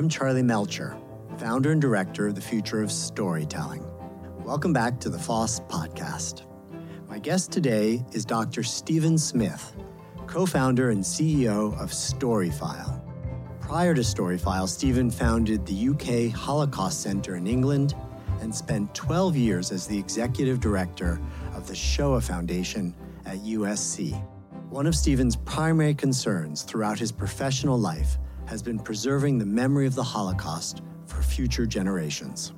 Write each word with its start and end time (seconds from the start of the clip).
I'm 0.00 0.08
Charlie 0.08 0.42
Melcher, 0.42 0.96
founder 1.36 1.72
and 1.72 1.78
director 1.78 2.26
of 2.26 2.34
the 2.34 2.40
Future 2.40 2.82
of 2.82 2.90
Storytelling. 2.90 3.84
Welcome 4.46 4.72
back 4.72 4.98
to 5.00 5.10
the 5.10 5.18
FOST 5.18 5.68
podcast. 5.68 6.44
My 7.06 7.18
guest 7.18 7.52
today 7.52 8.02
is 8.12 8.24
Dr. 8.24 8.62
Stephen 8.62 9.18
Smith, 9.18 9.76
co 10.26 10.46
founder 10.46 10.88
and 10.88 11.04
CEO 11.04 11.78
of 11.78 11.90
Storyfile. 11.90 13.02
Prior 13.60 13.92
to 13.92 14.00
Storyfile, 14.00 14.66
Stephen 14.66 15.10
founded 15.10 15.66
the 15.66 15.90
UK 15.90 16.34
Holocaust 16.34 17.02
Centre 17.02 17.36
in 17.36 17.46
England 17.46 17.94
and 18.40 18.54
spent 18.54 18.94
12 18.94 19.36
years 19.36 19.70
as 19.70 19.86
the 19.86 19.98
executive 19.98 20.60
director 20.60 21.20
of 21.54 21.66
the 21.66 21.74
Shoah 21.74 22.22
Foundation 22.22 22.94
at 23.26 23.36
USC. 23.40 24.18
One 24.70 24.86
of 24.86 24.94
Stephen's 24.96 25.36
primary 25.36 25.92
concerns 25.92 26.62
throughout 26.62 26.98
his 26.98 27.12
professional 27.12 27.78
life 27.78 28.16
has 28.50 28.62
been 28.64 28.80
preserving 28.80 29.38
the 29.38 29.46
memory 29.46 29.86
of 29.86 29.94
the 29.94 30.02
Holocaust 30.02 30.82
for 31.06 31.22
future 31.22 31.66
generations. 31.66 32.52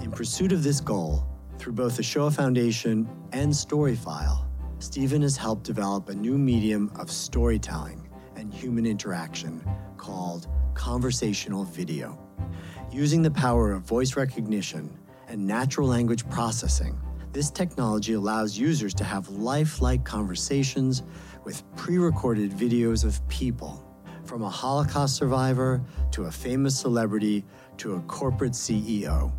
In 0.00 0.12
pursuit 0.12 0.52
of 0.52 0.62
this 0.62 0.80
goal, 0.80 1.26
through 1.58 1.72
both 1.72 1.96
the 1.96 2.02
Shoah 2.04 2.30
Foundation 2.30 3.08
and 3.32 3.52
Storyfile, 3.52 4.46
Stephen 4.78 5.20
has 5.22 5.36
helped 5.36 5.64
develop 5.64 6.08
a 6.08 6.14
new 6.14 6.38
medium 6.38 6.92
of 6.94 7.10
storytelling 7.10 8.08
and 8.36 8.54
human 8.54 8.86
interaction 8.86 9.60
called 9.96 10.46
conversational 10.74 11.64
video. 11.64 12.16
Using 12.92 13.20
the 13.20 13.30
power 13.32 13.72
of 13.72 13.82
voice 13.82 14.14
recognition 14.14 14.96
and 15.26 15.44
natural 15.44 15.88
language 15.88 16.24
processing, 16.30 16.96
this 17.32 17.50
technology 17.50 18.12
allows 18.12 18.56
users 18.56 18.94
to 18.94 19.02
have 19.02 19.28
lifelike 19.28 20.04
conversations 20.04 21.02
with 21.42 21.64
pre 21.74 21.98
recorded 21.98 22.52
videos 22.52 23.04
of 23.04 23.26
people, 23.28 23.84
from 24.24 24.42
a 24.42 24.48
Holocaust 24.48 25.16
survivor 25.16 25.82
to 26.12 26.24
a 26.24 26.30
famous 26.30 26.78
celebrity 26.78 27.44
to 27.78 27.94
a 27.94 28.00
corporate 28.02 28.52
CEO. 28.52 29.32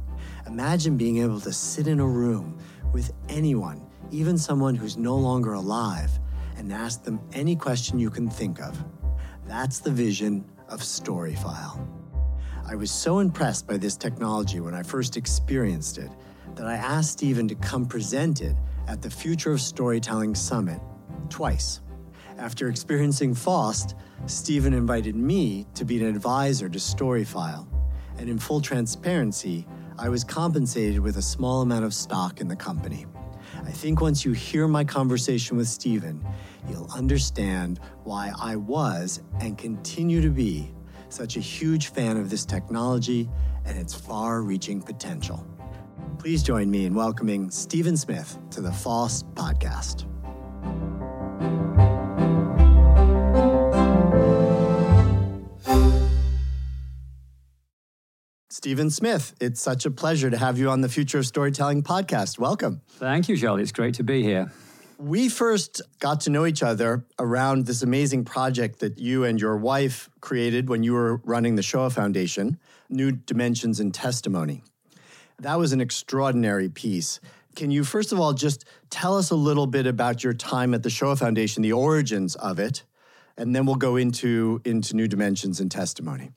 Imagine 0.48 0.98
being 0.98 1.18
able 1.18 1.40
to 1.40 1.54
sit 1.54 1.88
in 1.88 2.00
a 2.00 2.06
room 2.06 2.58
with 2.92 3.12
anyone, 3.30 3.82
even 4.12 4.38
someone 4.38 4.76
who's 4.76 4.98
no 4.98 5.16
longer 5.16 5.54
alive, 5.54 6.12
and 6.58 6.72
ask 6.72 7.04
them 7.04 7.20
any 7.34 7.56
question 7.56 7.98
you 7.98 8.10
can 8.10 8.30
think 8.30 8.62
of. 8.62 8.78
That's 9.48 9.80
the 9.80 9.92
vision 9.92 10.46
of 10.70 10.82
Storyfile. 10.82 11.88
I 12.66 12.76
was 12.76 12.92
so 12.92 13.20
impressed 13.20 13.68
by 13.68 13.78
this 13.78 13.98
technology 13.98 14.60
when 14.60 14.74
I 14.74 14.84
first 14.84 15.18
experienced 15.18 15.98
it 15.98 16.12
that 16.56 16.66
I 16.66 16.76
asked 16.76 17.12
Stephen 17.14 17.48
to 17.50 17.56
come 17.56 17.86
present 17.86 18.42
it 18.42 18.56
at 18.88 19.02
the 19.02 19.10
Future 19.10 19.52
of 19.52 19.62
Storytelling 19.62 20.36
Summit 20.36 20.80
twice. 21.30 21.82
After 22.38 22.68
experiencing 22.68 23.36
FOST, 23.36 23.96
Stephen 24.26 24.74
invited 24.74 25.16
me 25.16 25.68
to 25.76 25.86
be 25.86 26.02
an 26.02 26.08
advisor 26.08 26.68
to 26.68 26.80
Storyfile. 26.80 27.68
And 28.18 28.28
in 28.28 28.40
full 28.40 28.60
transparency, 28.60 29.68
I 29.98 30.10
was 30.10 30.24
compensated 30.24 31.00
with 31.00 31.18
a 31.18 31.22
small 31.22 31.62
amount 31.62 31.86
of 31.86 31.94
stock 31.94 32.42
in 32.42 32.48
the 32.48 32.56
company. 32.56 33.06
I 33.64 33.72
think 33.72 34.02
once 34.02 34.26
you 34.26 34.32
hear 34.32 34.68
my 34.68 34.84
conversation 34.84 35.58
with 35.58 35.68
Stephen, 35.68 36.26
you'll 36.68 36.90
understand 36.92 37.80
why 38.04 38.34
I 38.40 38.56
was 38.56 39.22
and 39.40 39.58
continue 39.58 40.22
to 40.22 40.30
be 40.30 40.74
such 41.10 41.38
a 41.38 41.40
huge 41.40 41.90
fan 41.90 42.18
of 42.18 42.32
this 42.32 42.46
technology 42.46 43.30
and 43.66 43.78
its 43.78 43.94
far 43.94 44.42
reaching 44.42 44.82
potential. 44.82 45.46
Please 46.18 46.42
join 46.42 46.72
me 46.72 46.86
in 46.86 46.96
welcoming 46.96 47.52
Stephen 47.52 47.96
Smith 47.96 48.40
to 48.50 48.62
the 48.62 48.72
FOST 48.72 49.32
podcast. 49.36 50.06
Stephen 58.64 58.90
Smith, 58.90 59.36
it's 59.42 59.62
such 59.62 59.86
a 59.86 59.92
pleasure 59.92 60.30
to 60.30 60.38
have 60.38 60.58
you 60.58 60.70
on 60.70 60.80
the 60.80 60.88
Future 60.88 61.18
of 61.18 61.26
Storytelling 61.26 61.84
podcast. 61.84 62.40
Welcome. 62.40 62.80
Thank 62.92 63.28
you, 63.28 63.36
Charlie. 63.36 63.62
It's 63.62 63.74
great 63.74 63.96
to 63.96 64.06
be 64.06 64.24
here. 64.24 64.54
We 64.98 65.28
first 65.28 65.82
got 66.00 66.22
to 66.22 66.30
know 66.30 66.46
each 66.46 66.64
other 66.64 67.06
around 67.20 67.66
this 67.66 67.84
amazing 67.84 68.24
project 68.24 68.80
that 68.80 68.98
you 69.00 69.26
and 69.26 69.38
your 69.38 69.58
wife 69.58 70.10
created 70.22 70.70
when 70.70 70.82
you 70.82 70.94
were 70.94 71.18
running 71.26 71.56
the 71.56 71.62
Shoah 71.62 71.90
Foundation, 71.90 72.58
New 72.90 73.12
Dimensions 73.12 73.82
in 73.82 73.92
Testimony. 73.92 74.64
That 75.40 75.60
was 75.60 75.74
an 75.74 75.82
extraordinary 75.82 76.70
piece. 76.70 77.20
Can 77.58 77.70
you, 77.70 77.84
first 77.84 78.14
of 78.14 78.20
all, 78.22 78.32
just 78.32 78.64
tell 78.90 79.18
us 79.18 79.30
a 79.30 79.36
little 79.36 79.68
bit 79.68 79.88
about 79.88 80.24
your 80.24 80.34
time 80.34 80.74
at 80.74 80.84
the 80.84 80.90
Shoah 80.90 81.18
Foundation, 81.18 81.64
the 81.64 81.74
origins 81.74 82.38
of 82.38 82.60
it, 82.60 82.86
and 83.36 83.54
then 83.54 83.66
we'll 83.66 83.76
go 83.76 83.98
into, 83.98 84.62
into 84.64 84.96
New 84.96 85.10
Dimensions 85.10 85.60
in 85.60 85.68
Testimony. 85.68 86.32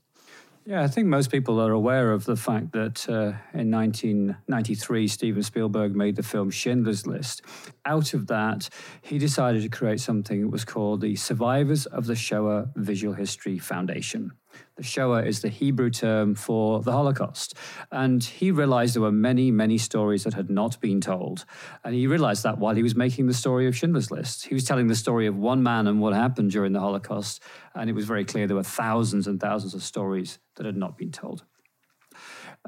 Yeah, 0.69 0.83
I 0.83 0.89
think 0.89 1.07
most 1.07 1.31
people 1.31 1.61
are 1.61 1.71
aware 1.71 2.11
of 2.11 2.25
the 2.25 2.35
fact 2.35 2.73
that 2.73 3.09
uh, 3.09 3.39
in 3.57 3.71
1993, 3.71 5.07
Steven 5.07 5.43
Spielberg 5.45 5.95
made 5.95 6.17
the 6.17 6.25
film 6.25 6.51
Schindler's 6.51 7.07
List. 7.07 7.43
Out 7.85 8.15
of 8.15 8.27
that, 8.27 8.69
he 9.01 9.17
decided 9.17 9.63
to 9.63 9.69
create 9.69 10.01
something 10.01 10.41
that 10.41 10.49
was 10.49 10.65
called 10.65 11.03
the 11.03 11.15
Survivors 11.15 11.87
of 11.87 12.07
the 12.07 12.17
Shoah 12.17 12.71
Visual 12.75 13.15
History 13.15 13.59
Foundation. 13.61 14.33
The 14.77 14.83
Shoah 14.83 15.25
is 15.25 15.41
the 15.41 15.49
Hebrew 15.49 15.91
term 15.91 16.35
for 16.35 16.83
the 16.83 16.93
Holocaust. 16.93 17.55
And 17.91 18.23
he 18.23 18.51
realized 18.51 18.95
there 18.95 19.03
were 19.03 19.13
many, 19.13 19.51
many 19.51 19.79
stories 19.79 20.25
that 20.25 20.35
had 20.35 20.51
not 20.51 20.81
been 20.81 21.01
told. 21.01 21.45
And 21.83 21.95
he 21.95 22.07
realized 22.07 22.43
that 22.43 22.59
while 22.59 22.75
he 22.75 22.83
was 22.83 22.95
making 22.95 23.27
the 23.27 23.35
story 23.35 23.67
of 23.67 23.77
Schindler's 23.77 24.11
List. 24.11 24.47
He 24.47 24.55
was 24.55 24.65
telling 24.65 24.89
the 24.89 24.95
story 24.95 25.27
of 25.27 25.37
one 25.37 25.63
man 25.63 25.87
and 25.87 26.01
what 26.01 26.13
happened 26.13 26.51
during 26.51 26.73
the 26.73 26.81
Holocaust. 26.81 27.43
And 27.75 27.89
it 27.89 27.95
was 27.95 28.05
very 28.05 28.25
clear 28.25 28.47
there 28.47 28.57
were 28.57 28.63
thousands 28.63 29.27
and 29.27 29.41
thousands 29.41 29.75
of 29.75 29.83
stories 29.83 30.39
that 30.57 30.67
had 30.67 30.77
not 30.77 30.99
been 30.99 31.11
told. 31.11 31.45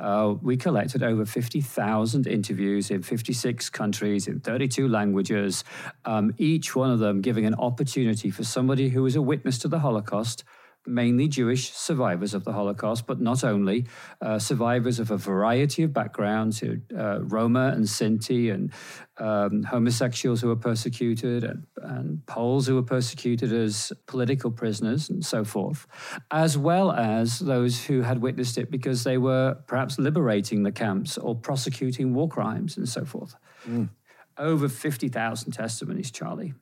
Uh, 0.00 0.34
we 0.42 0.56
collected 0.56 1.02
over 1.02 1.24
50,000 1.24 2.26
interviews 2.26 2.90
in 2.90 3.02
56 3.02 3.68
countries 3.70 4.28
in 4.28 4.38
32 4.40 4.86
languages, 4.86 5.64
um, 6.04 6.32
each 6.38 6.76
one 6.76 6.90
of 6.90 7.00
them 7.00 7.20
giving 7.20 7.44
an 7.46 7.54
opportunity 7.54 8.30
for 8.30 8.44
somebody 8.44 8.90
who 8.90 9.02
was 9.02 9.16
a 9.16 9.22
witness 9.22 9.58
to 9.58 9.68
the 9.68 9.80
Holocaust 9.80 10.44
mainly 10.88 11.28
Jewish 11.28 11.72
survivors 11.72 12.34
of 12.34 12.44
the 12.44 12.52
Holocaust, 12.52 13.06
but 13.06 13.20
not 13.20 13.44
only, 13.44 13.86
uh, 14.20 14.38
survivors 14.38 14.98
of 14.98 15.10
a 15.10 15.16
variety 15.16 15.82
of 15.82 15.92
backgrounds, 15.92 16.62
uh, 16.62 17.20
Roma 17.22 17.72
and 17.74 17.84
Sinti, 17.84 18.52
and 18.52 18.72
um, 19.18 19.62
homosexuals 19.64 20.40
who 20.40 20.48
were 20.48 20.56
persecuted, 20.56 21.44
and, 21.44 21.66
and 21.76 22.26
Poles 22.26 22.66
who 22.66 22.74
were 22.74 22.82
persecuted 22.82 23.52
as 23.52 23.92
political 24.06 24.50
prisoners, 24.50 25.10
and 25.10 25.24
so 25.24 25.44
forth, 25.44 25.86
as 26.30 26.56
well 26.56 26.92
as 26.92 27.38
those 27.38 27.84
who 27.84 28.02
had 28.02 28.22
witnessed 28.22 28.58
it 28.58 28.70
because 28.70 29.04
they 29.04 29.18
were 29.18 29.56
perhaps 29.66 29.98
liberating 29.98 30.62
the 30.62 30.72
camps 30.72 31.18
or 31.18 31.34
prosecuting 31.34 32.14
war 32.14 32.28
crimes, 32.28 32.76
and 32.76 32.88
so 32.88 33.04
forth. 33.04 33.34
Mm. 33.68 33.90
Over 34.36 34.68
50,000 34.68 35.52
testimonies, 35.52 36.10
Charlie 36.10 36.54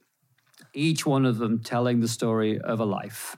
each 0.73 1.07
one 1.07 1.25
of 1.25 1.39
them 1.39 1.63
telling 1.63 2.01
the 2.01 2.09
story 2.09 2.61
of 2.61 2.81
a 2.81 2.85
life 2.85 3.37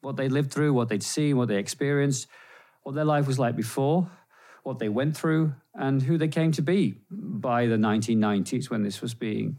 what 0.00 0.16
they 0.16 0.28
lived 0.28 0.52
through, 0.52 0.72
what 0.72 0.88
they'd 0.88 1.02
seen, 1.02 1.36
what 1.36 1.48
they 1.48 1.56
experienced, 1.56 2.26
what 2.82 2.94
their 2.94 3.04
life 3.04 3.26
was 3.26 3.38
like 3.38 3.56
before, 3.56 4.10
what 4.62 4.78
they 4.78 4.88
went 4.88 5.16
through, 5.16 5.54
and 5.74 6.02
who 6.02 6.18
they 6.18 6.28
came 6.28 6.52
to 6.52 6.62
be 6.62 7.00
by 7.10 7.66
the 7.66 7.76
1990s 7.76 8.70
when 8.70 8.82
this 8.82 9.00
was 9.00 9.14
being 9.14 9.58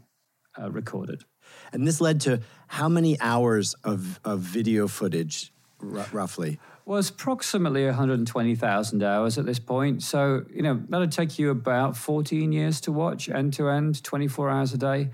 uh, 0.60 0.70
recorded. 0.70 1.24
And 1.72 1.86
this 1.86 2.00
led 2.00 2.20
to 2.22 2.40
how 2.68 2.88
many 2.88 3.20
hours 3.20 3.74
of, 3.84 4.20
of 4.24 4.40
video 4.40 4.88
footage, 4.88 5.52
r- 5.80 6.06
roughly? 6.12 6.58
Was 6.84 7.10
approximately 7.10 7.84
120,000 7.86 9.02
hours 9.02 9.38
at 9.38 9.46
this 9.46 9.58
point. 9.58 10.02
So, 10.02 10.44
you 10.52 10.62
know, 10.62 10.82
that'd 10.88 11.12
take 11.12 11.38
you 11.38 11.50
about 11.50 11.96
14 11.96 12.52
years 12.52 12.80
to 12.82 12.92
watch 12.92 13.28
end 13.28 13.52
to 13.54 13.68
end, 13.68 14.02
24 14.02 14.50
hours 14.50 14.72
a 14.72 14.78
day. 14.78 15.10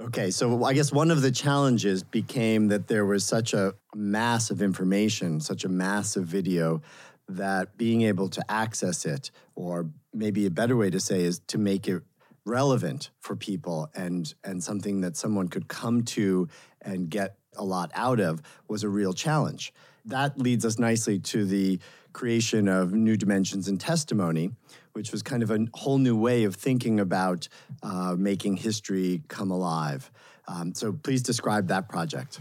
Okay, 0.00 0.30
so 0.30 0.64
I 0.64 0.72
guess 0.72 0.90
one 0.90 1.10
of 1.10 1.20
the 1.20 1.30
challenges 1.30 2.02
became 2.02 2.68
that 2.68 2.88
there 2.88 3.04
was 3.04 3.22
such 3.22 3.52
a 3.52 3.74
mass 3.94 4.50
of 4.50 4.62
information, 4.62 5.40
such 5.40 5.66
a 5.66 5.68
massive 5.68 6.24
video, 6.24 6.80
that 7.28 7.76
being 7.76 8.02
able 8.02 8.30
to 8.30 8.50
access 8.50 9.04
it, 9.04 9.30
or 9.54 9.90
maybe 10.14 10.46
a 10.46 10.50
better 10.50 10.74
way 10.74 10.88
to 10.88 10.98
say 10.98 11.20
is 11.20 11.40
to 11.48 11.58
make 11.58 11.86
it 11.86 12.02
relevant 12.46 13.10
for 13.20 13.36
people 13.36 13.90
and 13.94 14.34
and 14.42 14.64
something 14.64 15.02
that 15.02 15.18
someone 15.18 15.48
could 15.48 15.68
come 15.68 16.02
to 16.02 16.48
and 16.80 17.10
get 17.10 17.36
a 17.58 17.64
lot 17.64 17.90
out 17.94 18.20
of 18.20 18.40
was 18.68 18.82
a 18.82 18.88
real 18.88 19.12
challenge. 19.12 19.70
That 20.06 20.38
leads 20.38 20.64
us 20.64 20.78
nicely 20.78 21.18
to 21.18 21.44
the 21.44 21.78
creation 22.14 22.68
of 22.68 22.94
New 22.94 23.18
Dimensions 23.18 23.68
in 23.68 23.76
Testimony, 23.76 24.50
which 24.92 25.12
was 25.12 25.22
kind 25.22 25.42
of 25.42 25.50
a 25.50 25.66
whole 25.74 25.98
new 25.98 26.16
way 26.16 26.44
of 26.44 26.54
thinking 26.54 27.00
about 27.00 27.48
uh, 27.82 28.14
making 28.18 28.56
history 28.56 29.22
come 29.28 29.50
alive. 29.50 30.10
Um, 30.48 30.74
so 30.74 30.92
please 30.92 31.22
describe 31.22 31.68
that 31.68 31.88
project. 31.88 32.40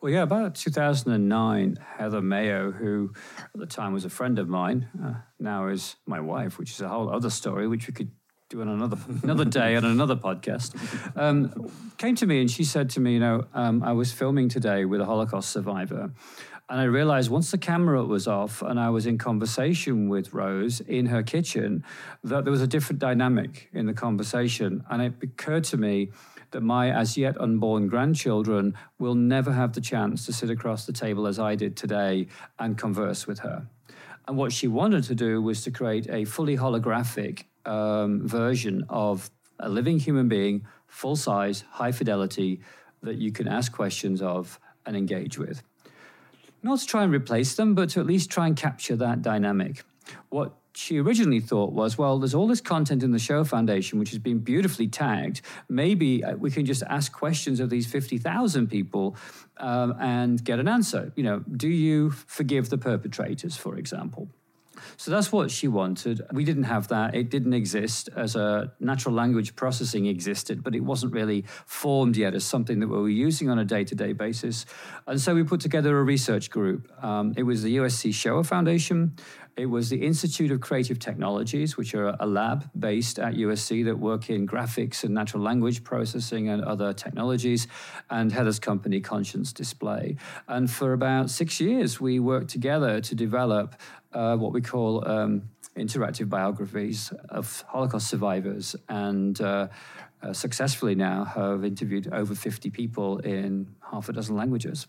Well, 0.00 0.12
yeah, 0.12 0.22
about 0.22 0.54
2009, 0.54 1.78
Heather 1.98 2.20
Maio, 2.20 2.72
who 2.72 3.12
at 3.38 3.60
the 3.60 3.66
time 3.66 3.92
was 3.92 4.04
a 4.04 4.10
friend 4.10 4.38
of 4.38 4.48
mine, 4.48 4.88
uh, 5.02 5.14
now 5.38 5.68
is 5.68 5.96
my 6.06 6.20
wife, 6.20 6.58
which 6.58 6.70
is 6.70 6.80
a 6.80 6.88
whole 6.88 7.10
other 7.10 7.30
story, 7.30 7.68
which 7.68 7.86
we 7.86 7.92
could 7.92 8.10
do 8.48 8.60
on 8.60 8.68
another 8.68 8.96
another 9.22 9.44
day 9.44 9.74
on 9.76 9.84
another 9.84 10.16
podcast, 10.16 10.74
um, 11.16 11.70
came 11.96 12.14
to 12.14 12.26
me 12.26 12.40
and 12.40 12.50
she 12.50 12.64
said 12.64 12.90
to 12.90 13.00
me, 13.00 13.14
you 13.14 13.20
know, 13.20 13.46
um, 13.54 13.82
I 13.82 13.92
was 13.92 14.12
filming 14.12 14.48
today 14.48 14.84
with 14.84 15.00
a 15.00 15.04
Holocaust 15.04 15.50
survivor, 15.50 16.10
And 16.68 16.80
I 16.80 16.84
realized 16.84 17.30
once 17.30 17.50
the 17.50 17.58
camera 17.58 18.04
was 18.04 18.26
off 18.26 18.62
and 18.62 18.80
I 18.80 18.88
was 18.88 19.04
in 19.04 19.18
conversation 19.18 20.08
with 20.08 20.32
Rose 20.32 20.80
in 20.80 21.06
her 21.06 21.22
kitchen, 21.22 21.84
that 22.22 22.44
there 22.44 22.50
was 22.50 22.62
a 22.62 22.66
different 22.66 23.00
dynamic 23.00 23.68
in 23.74 23.84
the 23.84 23.92
conversation. 23.92 24.82
And 24.88 25.02
it 25.02 25.12
occurred 25.22 25.64
to 25.64 25.76
me 25.76 26.10
that 26.52 26.62
my 26.62 26.90
as 26.90 27.18
yet 27.18 27.38
unborn 27.38 27.88
grandchildren 27.88 28.74
will 28.98 29.14
never 29.14 29.52
have 29.52 29.74
the 29.74 29.80
chance 29.82 30.24
to 30.24 30.32
sit 30.32 30.48
across 30.48 30.86
the 30.86 30.92
table 30.92 31.26
as 31.26 31.38
I 31.38 31.54
did 31.54 31.76
today 31.76 32.28
and 32.58 32.78
converse 32.78 33.26
with 33.26 33.40
her. 33.40 33.66
And 34.26 34.38
what 34.38 34.50
she 34.52 34.66
wanted 34.66 35.04
to 35.04 35.14
do 35.14 35.42
was 35.42 35.62
to 35.64 35.70
create 35.70 36.08
a 36.08 36.24
fully 36.24 36.56
holographic 36.56 37.44
um, 37.66 38.26
version 38.26 38.86
of 38.88 39.30
a 39.58 39.68
living 39.68 39.98
human 39.98 40.28
being, 40.28 40.66
full 40.86 41.16
size, 41.16 41.64
high 41.70 41.92
fidelity, 41.92 42.60
that 43.02 43.16
you 43.16 43.32
can 43.32 43.48
ask 43.48 43.70
questions 43.70 44.22
of 44.22 44.58
and 44.86 44.96
engage 44.96 45.36
with. 45.36 45.62
Not 46.64 46.78
to 46.78 46.86
try 46.86 47.04
and 47.04 47.12
replace 47.12 47.56
them, 47.56 47.74
but 47.74 47.90
to 47.90 48.00
at 48.00 48.06
least 48.06 48.30
try 48.30 48.46
and 48.46 48.56
capture 48.56 48.96
that 48.96 49.20
dynamic. 49.20 49.84
What 50.30 50.54
she 50.74 50.98
originally 50.98 51.40
thought 51.40 51.72
was, 51.72 51.98
well, 51.98 52.18
there's 52.18 52.34
all 52.34 52.48
this 52.48 52.62
content 52.62 53.02
in 53.02 53.12
the 53.12 53.18
Shoah 53.18 53.44
Foundation 53.44 53.98
which 53.98 54.08
has 54.10 54.18
been 54.18 54.38
beautifully 54.38 54.88
tagged. 54.88 55.42
Maybe 55.68 56.24
uh, 56.24 56.36
we 56.36 56.50
can 56.50 56.64
just 56.64 56.82
ask 56.84 57.12
questions 57.12 57.60
of 57.60 57.68
these 57.68 57.86
50,000 57.86 58.68
people 58.68 59.14
um, 59.58 59.94
and 60.00 60.42
get 60.42 60.58
an 60.58 60.66
answer. 60.66 61.12
You 61.16 61.24
know, 61.24 61.44
do 61.54 61.68
you 61.68 62.10
forgive 62.10 62.70
the 62.70 62.78
perpetrators, 62.78 63.58
for 63.58 63.76
example? 63.76 64.30
So 64.96 65.10
that's 65.10 65.32
what 65.32 65.50
she 65.50 65.68
wanted. 65.68 66.22
We 66.32 66.44
didn't 66.44 66.64
have 66.64 66.88
that. 66.88 67.14
It 67.14 67.30
didn't 67.30 67.54
exist 67.54 68.08
as 68.16 68.36
a 68.36 68.72
natural 68.80 69.14
language 69.14 69.56
processing 69.56 70.06
existed, 70.06 70.62
but 70.62 70.74
it 70.74 70.80
wasn't 70.80 71.12
really 71.12 71.44
formed 71.66 72.16
yet 72.16 72.34
as 72.34 72.44
something 72.44 72.80
that 72.80 72.88
we 72.88 72.98
were 72.98 73.08
using 73.08 73.48
on 73.50 73.58
a 73.58 73.64
day 73.64 73.84
to 73.84 73.94
day 73.94 74.12
basis. 74.12 74.66
And 75.06 75.20
so 75.20 75.34
we 75.34 75.44
put 75.44 75.60
together 75.60 75.98
a 75.98 76.02
research 76.02 76.50
group. 76.50 76.90
Um, 77.02 77.34
it 77.36 77.42
was 77.42 77.62
the 77.62 77.76
USC 77.76 78.12
Shoah 78.14 78.44
Foundation. 78.44 79.16
It 79.56 79.66
was 79.66 79.88
the 79.88 80.04
Institute 80.04 80.50
of 80.50 80.60
Creative 80.60 80.98
Technologies, 80.98 81.76
which 81.76 81.94
are 81.94 82.16
a 82.18 82.26
lab 82.26 82.68
based 82.76 83.20
at 83.20 83.34
USC 83.34 83.84
that 83.84 83.96
work 83.96 84.28
in 84.28 84.48
graphics 84.48 85.04
and 85.04 85.14
natural 85.14 85.44
language 85.44 85.84
processing 85.84 86.48
and 86.48 86.64
other 86.64 86.92
technologies, 86.92 87.68
and 88.10 88.32
Heather's 88.32 88.58
company, 88.58 89.00
Conscience 89.00 89.52
Display. 89.52 90.16
And 90.48 90.68
for 90.68 90.92
about 90.92 91.30
six 91.30 91.60
years, 91.60 92.00
we 92.00 92.18
worked 92.18 92.50
together 92.50 93.00
to 93.02 93.14
develop 93.14 93.76
uh, 94.14 94.36
what 94.36 94.52
we 94.52 94.60
call 94.60 95.06
um, 95.06 95.42
interactive 95.76 96.28
biographies 96.28 97.12
of 97.28 97.64
Holocaust 97.68 98.08
survivors, 98.08 98.76
and 98.88 99.40
uh, 99.40 99.68
uh, 100.22 100.32
successfully 100.32 100.94
now 100.94 101.24
have 101.24 101.64
interviewed 101.64 102.12
over 102.12 102.34
50 102.34 102.70
people 102.70 103.18
in 103.18 103.74
half 103.90 104.08
a 104.08 104.12
dozen 104.12 104.36
languages. 104.36 104.86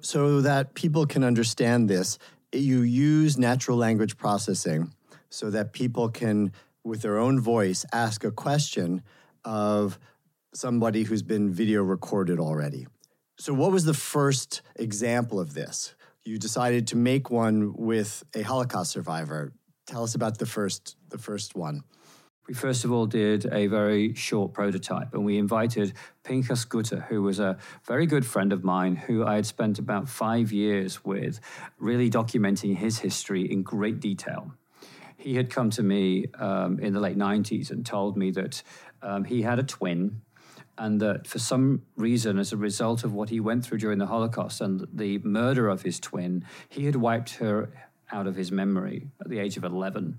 So 0.00 0.40
that 0.40 0.74
people 0.74 1.06
can 1.06 1.22
understand 1.22 1.88
this, 1.88 2.18
you 2.52 2.82
use 2.82 3.38
natural 3.38 3.76
language 3.76 4.16
processing 4.16 4.92
so 5.30 5.50
that 5.50 5.72
people 5.72 6.08
can, 6.08 6.52
with 6.84 7.02
their 7.02 7.18
own 7.18 7.40
voice, 7.40 7.84
ask 7.92 8.24
a 8.24 8.30
question 8.32 9.02
of 9.44 9.98
somebody 10.52 11.04
who's 11.04 11.22
been 11.22 11.52
video 11.52 11.82
recorded 11.82 12.38
already. 12.38 12.86
So, 13.38 13.54
what 13.54 13.72
was 13.72 13.84
the 13.84 13.94
first 13.94 14.62
example 14.76 15.40
of 15.40 15.54
this? 15.54 15.94
You 16.24 16.38
decided 16.38 16.86
to 16.88 16.96
make 16.96 17.30
one 17.30 17.74
with 17.74 18.24
a 18.34 18.42
Holocaust 18.42 18.92
survivor. 18.92 19.52
Tell 19.86 20.04
us 20.04 20.14
about 20.14 20.38
the 20.38 20.46
first 20.46 20.96
the 21.10 21.18
first 21.18 21.54
one. 21.54 21.82
We 22.48 22.54
first 22.54 22.84
of 22.84 22.92
all 22.92 23.06
did 23.06 23.46
a 23.52 23.66
very 23.68 24.14
short 24.14 24.52
prototype 24.52 25.14
and 25.14 25.24
we 25.24 25.38
invited 25.38 25.92
Pinchas 26.24 26.64
Gutter, 26.64 27.06
who 27.08 27.22
was 27.22 27.38
a 27.38 27.56
very 27.86 28.06
good 28.06 28.26
friend 28.26 28.52
of 28.52 28.64
mine 28.64 28.96
who 28.96 29.24
I 29.24 29.36
had 29.36 29.46
spent 29.46 29.78
about 29.78 30.08
five 30.08 30.52
years 30.52 31.04
with, 31.04 31.40
really 31.78 32.10
documenting 32.10 32.76
his 32.76 32.98
history 32.98 33.50
in 33.50 33.62
great 33.62 34.00
detail. 34.00 34.54
He 35.16 35.36
had 35.36 35.50
come 35.50 35.70
to 35.70 35.84
me 35.84 36.26
um, 36.36 36.80
in 36.80 36.92
the 36.92 37.00
late 37.00 37.16
90s 37.16 37.70
and 37.70 37.86
told 37.86 38.16
me 38.16 38.32
that 38.32 38.62
um, 39.02 39.24
he 39.24 39.42
had 39.42 39.60
a 39.60 39.62
twin 39.62 40.22
and 40.82 41.00
that 41.00 41.28
for 41.28 41.38
some 41.38 41.82
reason, 41.96 42.40
as 42.40 42.52
a 42.52 42.56
result 42.56 43.04
of 43.04 43.14
what 43.14 43.30
he 43.30 43.38
went 43.38 43.64
through 43.64 43.78
during 43.78 43.98
the 43.98 44.06
Holocaust 44.06 44.60
and 44.60 44.84
the 44.92 45.18
murder 45.18 45.68
of 45.68 45.82
his 45.82 46.00
twin, 46.00 46.44
he 46.68 46.86
had 46.86 46.96
wiped 46.96 47.36
her 47.36 47.70
out 48.10 48.26
of 48.26 48.34
his 48.34 48.50
memory 48.50 49.06
at 49.20 49.28
the 49.28 49.38
age 49.38 49.56
of 49.56 49.62
11 49.62 50.18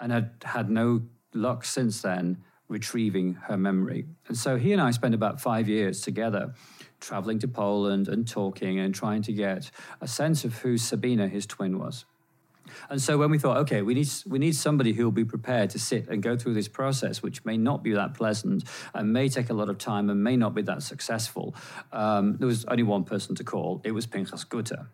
and 0.00 0.10
had 0.10 0.30
had 0.44 0.70
no 0.70 1.02
luck 1.34 1.66
since 1.66 2.00
then 2.00 2.38
retrieving 2.68 3.34
her 3.34 3.58
memory. 3.58 4.06
And 4.28 4.36
so 4.36 4.56
he 4.56 4.72
and 4.72 4.80
I 4.80 4.92
spent 4.92 5.14
about 5.14 5.42
five 5.42 5.68
years 5.68 6.00
together 6.00 6.54
traveling 6.98 7.38
to 7.40 7.48
Poland 7.48 8.08
and 8.08 8.26
talking 8.26 8.78
and 8.78 8.94
trying 8.94 9.20
to 9.22 9.32
get 9.34 9.70
a 10.00 10.08
sense 10.08 10.42
of 10.42 10.54
who 10.60 10.78
Sabina, 10.78 11.28
his 11.28 11.44
twin, 11.44 11.78
was. 11.78 12.06
And 12.88 13.00
so 13.00 13.18
when 13.18 13.30
we 13.30 13.38
thought, 13.38 13.56
okay, 13.58 13.82
we 13.82 13.94
need 13.94 14.08
we 14.26 14.38
need 14.38 14.54
somebody 14.54 14.92
who 14.92 15.04
will 15.04 15.12
be 15.12 15.24
prepared 15.24 15.70
to 15.70 15.78
sit 15.78 16.08
and 16.08 16.22
go 16.22 16.36
through 16.36 16.54
this 16.54 16.68
process, 16.68 17.22
which 17.22 17.44
may 17.44 17.56
not 17.56 17.82
be 17.82 17.92
that 17.92 18.14
pleasant 18.14 18.64
and 18.94 19.12
may 19.12 19.28
take 19.28 19.50
a 19.50 19.54
lot 19.54 19.68
of 19.68 19.78
time 19.78 20.10
and 20.10 20.22
may 20.22 20.36
not 20.36 20.54
be 20.54 20.62
that 20.62 20.82
successful, 20.82 21.54
um, 21.92 22.36
there 22.38 22.46
was 22.46 22.64
only 22.66 22.82
one 22.82 23.04
person 23.04 23.34
to 23.36 23.44
call. 23.44 23.80
It 23.84 23.92
was 23.92 24.06
Pinchas 24.06 24.44
Gutter. 24.44 24.86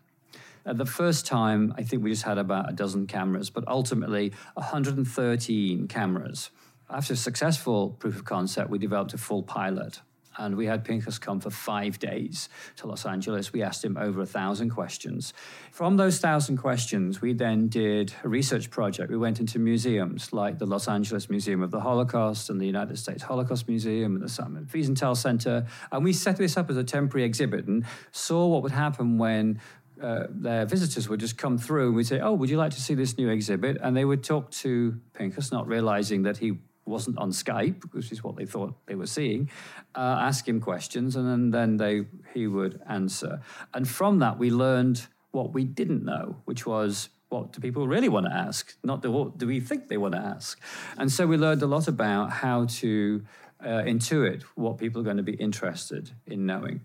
At 0.66 0.76
the 0.76 0.86
first 0.86 1.26
time, 1.26 1.72
I 1.78 1.82
think 1.82 2.02
we 2.02 2.10
just 2.10 2.24
had 2.24 2.36
about 2.36 2.68
a 2.68 2.74
dozen 2.74 3.06
cameras, 3.06 3.48
but 3.48 3.66
ultimately 3.66 4.32
113 4.54 5.88
cameras. 5.88 6.50
After 6.90 7.14
a 7.14 7.16
successful 7.16 7.90
proof 7.98 8.16
of 8.16 8.24
concept, 8.24 8.68
we 8.68 8.78
developed 8.78 9.14
a 9.14 9.18
full 9.18 9.42
pilot 9.42 10.00
and 10.38 10.56
we 10.56 10.66
had 10.66 10.84
Pinchas 10.84 11.18
come 11.18 11.40
for 11.40 11.50
five 11.50 11.98
days 11.98 12.48
to 12.76 12.86
Los 12.86 13.04
Angeles. 13.04 13.52
We 13.52 13.62
asked 13.62 13.84
him 13.84 13.96
over 13.96 14.22
a 14.22 14.26
thousand 14.26 14.70
questions. 14.70 15.34
From 15.72 15.96
those 15.96 16.18
thousand 16.18 16.58
questions, 16.58 17.20
we 17.20 17.32
then 17.32 17.68
did 17.68 18.14
a 18.24 18.28
research 18.28 18.70
project. 18.70 19.10
We 19.10 19.18
went 19.18 19.40
into 19.40 19.58
museums 19.58 20.32
like 20.32 20.58
the 20.58 20.66
Los 20.66 20.88
Angeles 20.88 21.28
Museum 21.28 21.62
of 21.62 21.70
the 21.70 21.80
Holocaust 21.80 22.50
and 22.50 22.60
the 22.60 22.66
United 22.66 22.98
States 22.98 23.22
Holocaust 23.22 23.68
Museum 23.68 24.14
and 24.14 24.24
the 24.24 24.28
Simon 24.28 24.66
Wiesenthal 24.72 25.16
Center, 25.16 25.66
and 25.92 26.04
we 26.04 26.12
set 26.12 26.36
this 26.36 26.56
up 26.56 26.70
as 26.70 26.76
a 26.76 26.84
temporary 26.84 27.24
exhibit 27.24 27.66
and 27.66 27.84
saw 28.12 28.46
what 28.46 28.62
would 28.62 28.72
happen 28.72 29.18
when 29.18 29.60
uh, 30.02 30.26
their 30.30 30.64
visitors 30.64 31.08
would 31.08 31.20
just 31.20 31.36
come 31.36 31.58
through 31.58 31.88
and 31.88 31.96
we'd 31.96 32.06
say, 32.06 32.20
Oh, 32.20 32.32
would 32.32 32.50
you 32.50 32.56
like 32.56 32.72
to 32.72 32.80
see 32.80 32.94
this 32.94 33.18
new 33.18 33.28
exhibit? 33.28 33.78
And 33.82 33.96
they 33.96 34.04
would 34.04 34.22
talk 34.22 34.50
to 34.52 35.00
Pinchas, 35.14 35.50
not 35.50 35.66
realizing 35.66 36.22
that 36.22 36.36
he 36.36 36.58
wasn't 36.88 37.18
on 37.18 37.30
Skype, 37.30 37.82
which 37.92 38.10
is 38.12 38.24
what 38.24 38.36
they 38.36 38.46
thought 38.46 38.74
they 38.86 38.94
were 38.94 39.06
seeing, 39.06 39.50
uh, 39.94 40.18
ask 40.20 40.48
him 40.48 40.60
questions, 40.60 41.16
and 41.16 41.28
then, 41.28 41.50
then 41.50 41.76
they, 41.76 42.06
he 42.34 42.46
would 42.46 42.80
answer. 42.88 43.40
And 43.74 43.86
from 43.86 44.18
that, 44.20 44.38
we 44.38 44.50
learned 44.50 45.06
what 45.30 45.52
we 45.52 45.64
didn't 45.64 46.04
know, 46.04 46.36
which 46.46 46.66
was 46.66 47.10
what 47.28 47.52
do 47.52 47.60
people 47.60 47.86
really 47.86 48.08
want 48.08 48.26
to 48.26 48.32
ask, 48.32 48.76
not 48.82 49.04
what 49.06 49.38
do 49.38 49.46
we 49.46 49.60
think 49.60 49.88
they 49.88 49.98
want 49.98 50.14
to 50.14 50.20
ask. 50.20 50.58
And 50.96 51.12
so 51.12 51.26
we 51.26 51.36
learned 51.36 51.62
a 51.62 51.66
lot 51.66 51.86
about 51.88 52.30
how 52.30 52.64
to 52.64 53.22
uh, 53.60 53.82
intuit 53.82 54.42
what 54.54 54.78
people 54.78 55.00
are 55.00 55.04
going 55.04 55.18
to 55.18 55.22
be 55.22 55.34
interested 55.34 56.10
in 56.26 56.46
knowing. 56.46 56.80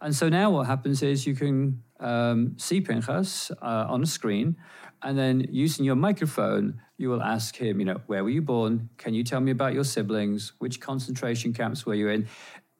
And 0.00 0.14
so 0.14 0.28
now 0.28 0.50
what 0.50 0.66
happens 0.66 1.02
is 1.02 1.26
you 1.26 1.34
can 1.34 1.82
um, 2.00 2.54
see 2.58 2.80
Pinchas 2.80 3.50
uh, 3.62 3.86
on 3.88 4.02
a 4.02 4.06
screen, 4.06 4.56
and 5.04 5.18
then 5.18 5.46
using 5.50 5.84
your 5.84 5.96
microphone, 5.96 6.80
you 6.96 7.10
will 7.10 7.22
ask 7.22 7.54
him, 7.56 7.78
you 7.78 7.84
know, 7.84 8.00
where 8.06 8.24
were 8.24 8.30
you 8.30 8.40
born? 8.40 8.88
Can 8.96 9.12
you 9.12 9.22
tell 9.22 9.40
me 9.40 9.50
about 9.50 9.74
your 9.74 9.84
siblings? 9.84 10.54
Which 10.58 10.80
concentration 10.80 11.52
camps 11.52 11.84
were 11.84 11.94
you 11.94 12.08
in? 12.08 12.26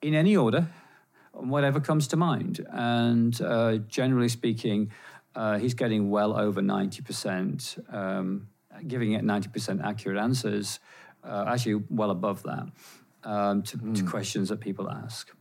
In 0.01 0.15
any 0.15 0.35
order, 0.35 0.67
whatever 1.33 1.79
comes 1.79 2.07
to 2.09 2.17
mind. 2.17 2.65
And 2.71 3.39
uh, 3.41 3.77
generally 3.87 4.29
speaking, 4.29 4.91
uh, 5.35 5.59
he's 5.59 5.75
getting 5.75 6.09
well 6.09 6.35
over 6.35 6.61
90%, 6.61 7.93
um, 7.93 8.47
giving 8.87 9.11
it 9.11 9.23
90% 9.23 9.85
accurate 9.85 10.17
answers, 10.17 10.79
uh, 11.23 11.45
actually 11.47 11.83
well 11.91 12.09
above 12.09 12.41
that, 12.43 12.67
um, 13.23 13.61
to, 13.63 13.77
mm. 13.77 13.95
to 13.95 14.01
hmm. 14.01 14.07
questions 14.07 14.49
that 14.49 14.59
people 14.59 14.89
ask. 14.89 15.31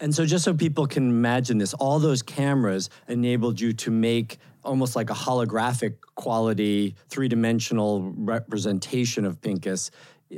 And 0.00 0.14
so, 0.14 0.26
just 0.26 0.44
so 0.44 0.54
people 0.54 0.86
can 0.86 1.08
imagine 1.08 1.58
this, 1.58 1.74
all 1.74 1.98
those 1.98 2.22
cameras 2.22 2.90
enabled 3.06 3.60
you 3.60 3.72
to 3.74 3.90
make 3.90 4.38
almost 4.64 4.96
like 4.96 5.10
a 5.10 5.14
holographic 5.14 5.96
quality, 6.14 6.94
three 7.08 7.28
dimensional 7.28 8.12
representation 8.16 9.24
of 9.24 9.40
Pinchas 9.40 9.90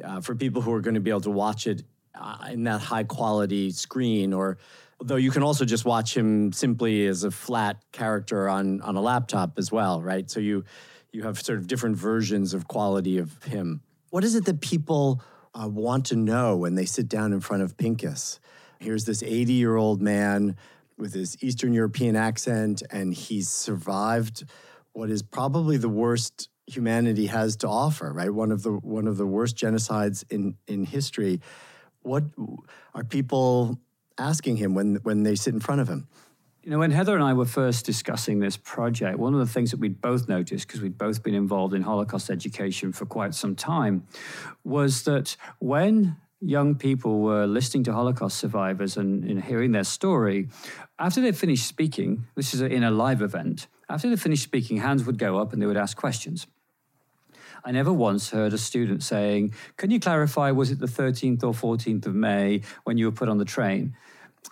uh, 0.02 0.20
for 0.20 0.34
people 0.34 0.62
who 0.62 0.72
are 0.72 0.80
going 0.80 0.94
to 0.94 1.00
be 1.00 1.10
able 1.10 1.20
to 1.22 1.30
watch 1.30 1.66
it 1.66 1.82
uh, 2.14 2.48
in 2.50 2.64
that 2.64 2.80
high 2.80 3.04
quality 3.04 3.70
screen 3.70 4.32
or 4.32 4.58
though 5.00 5.16
you 5.16 5.30
can 5.30 5.42
also 5.42 5.64
just 5.64 5.84
watch 5.84 6.16
him 6.16 6.52
simply 6.52 7.06
as 7.06 7.24
a 7.24 7.30
flat 7.30 7.82
character 7.92 8.48
on 8.48 8.80
on 8.82 8.96
a 8.96 9.00
laptop 9.00 9.58
as 9.58 9.72
well 9.72 10.00
right? 10.00 10.30
So 10.30 10.40
you 10.40 10.64
you 11.12 11.22
have 11.24 11.40
sort 11.40 11.58
of 11.58 11.66
different 11.66 11.96
versions 11.96 12.54
of 12.54 12.66
quality 12.66 13.18
of 13.18 13.42
him. 13.44 13.82
What 14.10 14.24
is 14.24 14.34
it 14.34 14.44
that 14.46 14.60
people 14.60 15.22
uh, 15.54 15.68
want 15.68 16.06
to 16.06 16.16
know 16.16 16.56
when 16.56 16.74
they 16.74 16.84
sit 16.84 17.08
down 17.08 17.32
in 17.32 17.40
front 17.40 17.62
of 17.62 17.76
Pinchas 17.76 18.40
here's 18.84 19.04
this 19.04 19.22
80 19.22 19.52
year 19.54 19.76
old 19.76 20.00
man 20.00 20.56
with 20.96 21.14
his 21.14 21.36
Eastern 21.42 21.72
European 21.72 22.16
accent, 22.16 22.82
and 22.90 23.14
he's 23.14 23.48
survived 23.48 24.44
what 24.94 25.10
is 25.10 25.22
probably 25.22 25.76
the 25.76 25.88
worst 25.88 26.48
humanity 26.66 27.26
has 27.26 27.56
to 27.56 27.68
offer, 27.68 28.12
right? 28.12 28.32
One 28.32 28.50
of 28.50 28.62
the 28.62 28.72
one 28.72 29.06
of 29.06 29.16
the 29.16 29.26
worst 29.26 29.56
genocides 29.56 30.24
in 30.30 30.56
in 30.66 30.84
history. 30.84 31.40
What 32.02 32.24
are 32.94 33.04
people 33.04 33.78
asking 34.18 34.56
him 34.56 34.74
when 34.74 34.96
when 35.02 35.24
they 35.24 35.34
sit 35.34 35.52
in 35.52 35.60
front 35.60 35.80
of 35.80 35.88
him? 35.88 36.08
You 36.62 36.70
know, 36.70 36.78
when 36.78 36.92
Heather 36.92 37.14
and 37.14 37.22
I 37.22 37.34
were 37.34 37.44
first 37.44 37.84
discussing 37.84 38.38
this 38.38 38.56
project, 38.56 39.18
one 39.18 39.34
of 39.34 39.40
the 39.40 39.52
things 39.52 39.72
that 39.72 39.80
we'd 39.80 40.00
both 40.00 40.28
noticed, 40.30 40.66
because 40.66 40.80
we'd 40.80 40.96
both 40.96 41.22
been 41.22 41.34
involved 41.34 41.74
in 41.74 41.82
Holocaust 41.82 42.30
education 42.30 42.90
for 42.90 43.04
quite 43.04 43.34
some 43.34 43.54
time, 43.54 44.06
was 44.64 45.02
that 45.02 45.36
when 45.58 46.16
young 46.44 46.74
people 46.74 47.20
were 47.20 47.46
listening 47.46 47.84
to 47.84 47.92
Holocaust 47.92 48.38
survivors 48.38 48.96
and, 48.96 49.24
and 49.24 49.42
hearing 49.42 49.72
their 49.72 49.84
story, 49.84 50.48
after 50.98 51.20
they 51.20 51.32
finished 51.32 51.66
speaking, 51.66 52.26
this 52.34 52.54
is 52.54 52.60
in 52.60 52.84
a 52.84 52.90
live 52.90 53.22
event, 53.22 53.66
after 53.88 54.08
they 54.08 54.16
finished 54.16 54.42
speaking, 54.42 54.78
hands 54.78 55.04
would 55.04 55.18
go 55.18 55.38
up 55.38 55.52
and 55.52 55.60
they 55.60 55.66
would 55.66 55.76
ask 55.76 55.96
questions. 55.96 56.46
I 57.64 57.72
never 57.72 57.92
once 57.92 58.30
heard 58.30 58.52
a 58.52 58.58
student 58.58 59.02
saying, 59.02 59.54
Can 59.76 59.90
you 59.90 59.98
clarify, 59.98 60.50
was 60.50 60.70
it 60.70 60.80
the 60.80 60.86
13th 60.86 61.42
or 61.42 61.52
14th 61.52 62.06
of 62.06 62.14
May 62.14 62.60
when 62.84 62.98
you 62.98 63.06
were 63.06 63.12
put 63.12 63.28
on 63.28 63.38
the 63.38 63.44
train? 63.44 63.94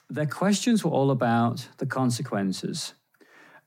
their 0.08 0.26
questions 0.26 0.84
were 0.84 0.90
all 0.90 1.10
about 1.10 1.68
the 1.78 1.86
consequences. 1.86 2.94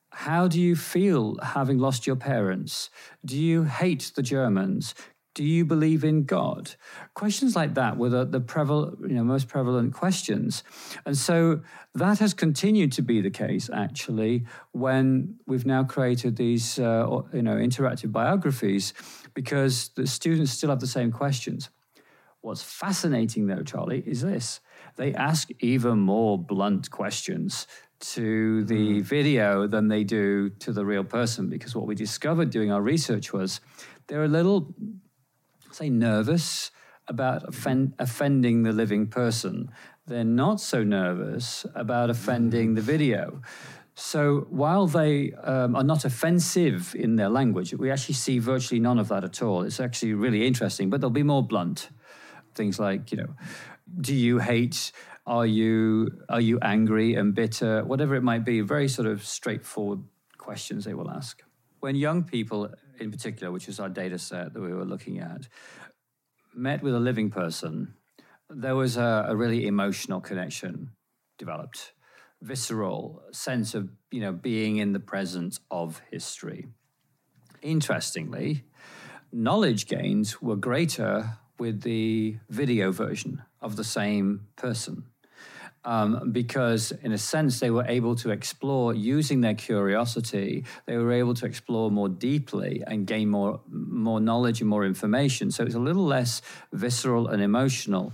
How 0.10 0.48
do 0.48 0.62
you 0.62 0.76
feel 0.76 1.38
having 1.42 1.78
lost 1.78 2.08
your 2.08 2.16
parents? 2.16 2.90
Do 3.26 3.38
you 3.38 3.64
hate 3.64 4.12
the 4.16 4.22
Germans? 4.22 4.96
Do 5.36 5.44
you 5.44 5.66
believe 5.66 6.04
in 6.04 6.24
God? 6.24 6.76
Questions 7.14 7.56
like 7.56 7.74
that 7.76 7.98
were 7.98 8.10
the, 8.10 8.26
the 8.26 8.42
preval, 8.42 8.98
you 9.02 9.16
know, 9.16 9.24
most 9.24 9.48
prevalent 9.48 9.94
questions. 9.94 10.64
And 11.06 11.16
so 11.16 11.62
that 11.94 12.20
has 12.20 12.34
continued 12.34 12.94
to 12.94 13.02
be 13.02 13.22
the 13.22 13.30
case, 13.30 13.70
actually, 13.72 14.46
when 14.72 15.36
we've 15.46 15.66
now 15.66 15.84
created 15.84 16.38
these 16.38 16.80
uh, 16.80 17.22
you 17.34 17.42
know, 17.42 17.56
interactive 17.56 18.12
biographies, 18.14 18.94
because 19.34 19.90
the 19.90 20.08
students 20.08 20.54
still 20.54 20.70
have 20.70 20.80
the 20.80 20.88
same 20.88 21.12
questions. 21.12 21.70
What's 22.40 22.64
fascinating, 22.64 23.48
though, 23.48 23.64
Charlie, 23.64 24.04
is 24.06 24.22
this 24.22 24.62
they 24.96 25.14
ask 25.14 25.50
even 25.60 26.00
more 26.00 26.38
blunt 26.38 26.90
questions 26.92 27.68
to 28.00 28.64
the 28.66 29.00
mm. 29.00 29.02
video 29.02 29.68
than 29.68 29.88
they 29.88 30.04
do 30.04 30.50
to 30.50 30.72
the 30.72 30.86
real 30.86 31.04
person. 31.04 31.50
Because 31.50 31.76
what 31.76 31.88
we 31.88 31.96
discovered 31.96 32.52
doing 32.52 32.72
our 32.72 32.82
research 32.82 33.34
was 33.34 33.62
they're 34.08 34.24
a 34.24 34.28
little, 34.28 34.74
say, 35.76 35.90
nervous 35.90 36.72
about 37.08 37.48
offend, 37.48 37.94
offending 38.00 38.64
the 38.64 38.72
living 38.72 39.08
person. 39.08 39.70
They're 40.08 40.24
not 40.24 40.60
so 40.60 40.84
nervous 40.84 41.66
about 41.76 42.10
offending 42.10 42.76
the 42.76 42.82
video. 42.82 43.42
So 43.96 44.46
while 44.50 44.88
they 44.88 45.32
um, 45.44 45.76
are 45.76 45.84
not 45.84 46.04
offensive 46.04 46.94
in 46.96 47.16
their 47.16 47.30
language, 47.30 47.74
we 47.74 47.90
actually 47.92 48.16
see 48.16 48.40
virtually 48.40 48.80
none 48.80 49.00
of 49.00 49.08
that 49.08 49.24
at 49.24 49.42
all. 49.42 49.64
It's 49.64 49.80
actually 49.80 50.14
really 50.14 50.46
interesting, 50.46 50.90
but 50.90 51.00
they'll 51.00 51.10
be 51.10 51.24
more 51.24 51.44
blunt. 51.44 51.90
Things 52.56 52.78
like, 52.78 53.12
you 53.12 53.18
know, 53.18 53.36
do 54.02 54.14
you 54.14 54.40
hate? 54.40 54.92
Are 55.26 55.46
you 55.46 56.12
are 56.30 56.42
you 56.42 56.60
angry 56.62 57.16
and 57.16 57.34
bitter? 57.34 57.84
Whatever 57.84 58.16
it 58.16 58.22
might 58.22 58.44
be, 58.46 58.62
very 58.62 58.88
sort 58.88 59.08
of 59.08 59.26
straightforward 59.26 60.04
questions 60.38 60.86
they 60.86 60.94
will 60.94 61.10
ask. 61.10 61.42
When 61.80 61.96
young 61.96 62.24
people, 62.24 62.70
in 63.00 63.12
particular, 63.12 63.52
which 63.52 63.68
is 63.68 63.80
our 63.80 63.90
data 63.90 64.18
set 64.18 64.54
that 64.54 64.62
we 64.62 64.74
were 64.74 64.86
looking 64.86 65.20
at, 65.20 65.48
met 66.54 66.82
with 66.82 66.96
a 66.96 67.00
living 67.00 67.30
person, 67.30 67.96
there 68.50 68.76
was 68.76 68.98
a, 68.98 69.26
a 69.28 69.36
really 69.36 69.68
emotional 69.68 70.22
connection 70.22 70.92
developed, 71.38 71.94
visceral 72.42 73.22
sense 73.32 73.74
of 73.74 73.90
you 74.12 74.22
know 74.22 74.32
being 74.32 74.78
in 74.78 74.94
the 74.94 75.00
presence 75.00 75.60
of 75.72 76.02
history. 76.12 76.68
Interestingly, 77.62 78.64
knowledge 79.32 79.88
gains 79.88 80.42
were 80.42 80.56
greater 80.56 81.38
with 81.58 81.82
the 81.82 82.38
video 82.50 82.92
version 82.92 83.42
of 83.62 83.76
the 83.76 83.84
same 83.84 84.48
person. 84.56 85.06
Um, 85.86 86.32
because, 86.32 86.92
in 87.04 87.12
a 87.12 87.18
sense, 87.18 87.60
they 87.60 87.70
were 87.70 87.86
able 87.86 88.16
to 88.16 88.32
explore 88.32 88.96
using 88.96 89.42
their 89.42 89.54
curiosity. 89.54 90.66
They 90.88 90.98
were 90.98 91.12
able 91.12 91.36
to 91.36 91.46
explore 91.46 91.92
more 91.92 92.10
deeply 92.10 92.82
and 92.88 93.06
gain 93.06 93.30
more 93.30 93.62
more 93.70 94.20
knowledge 94.20 94.62
and 94.62 94.70
more 94.70 94.84
information. 94.84 95.52
So 95.52 95.64
it's 95.64 95.76
a 95.76 95.80
little 95.80 96.06
less 96.06 96.42
visceral 96.74 97.28
and 97.28 97.42
emotional. 97.42 98.14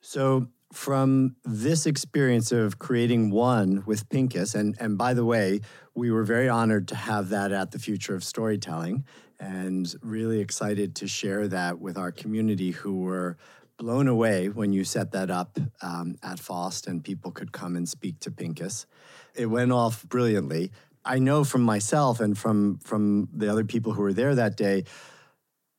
So, 0.00 0.48
from 0.72 1.34
this 1.44 1.84
experience 1.86 2.52
of 2.52 2.78
creating 2.78 3.30
one 3.30 3.82
with 3.84 4.08
Pinchas, 4.08 4.54
and 4.54 4.76
and 4.78 4.96
by 4.96 5.14
the 5.14 5.24
way, 5.24 5.60
we 5.94 6.10
were 6.10 6.24
very 6.24 6.48
honored 6.48 6.86
to 6.88 6.94
have 6.94 7.30
that 7.30 7.52
at 7.52 7.72
the 7.72 7.78
Future 7.78 8.14
of 8.14 8.22
Storytelling, 8.22 9.04
and 9.40 9.92
really 10.02 10.40
excited 10.40 10.94
to 10.96 11.08
share 11.08 11.48
that 11.48 11.80
with 11.80 11.98
our 11.98 12.12
community 12.12 12.70
who 12.70 13.00
were 13.00 13.36
blown 13.78 14.08
away 14.08 14.48
when 14.48 14.72
you 14.72 14.84
set 14.84 15.12
that 15.12 15.30
up 15.30 15.58
um, 15.80 16.16
at 16.22 16.38
FOST 16.38 16.88
and 16.88 17.02
people 17.02 17.30
could 17.30 17.52
come 17.52 17.76
and 17.76 17.88
speak 17.88 18.20
to 18.20 18.30
Pinchas. 18.30 18.86
It 19.34 19.46
went 19.46 19.72
off 19.72 20.04
brilliantly. 20.04 20.72
I 21.04 21.20
know 21.20 21.44
from 21.44 21.62
myself 21.62 22.20
and 22.20 22.36
from 22.36 22.78
from 22.80 23.28
the 23.32 23.50
other 23.50 23.64
people 23.64 23.92
who 23.92 24.02
were 24.02 24.12
there 24.12 24.34
that 24.34 24.56
day, 24.56 24.84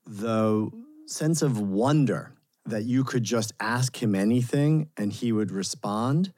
the 0.08 0.72
sense 1.06 1.42
of 1.42 1.60
wonder 1.60 2.32
that 2.66 2.84
you 2.84 3.04
could 3.04 3.24
just 3.24 3.52
ask 3.60 4.02
him 4.02 4.16
anything 4.16 4.90
and 4.98 5.12
he 5.12 5.32
would 5.32 5.52
respond 5.52 6.34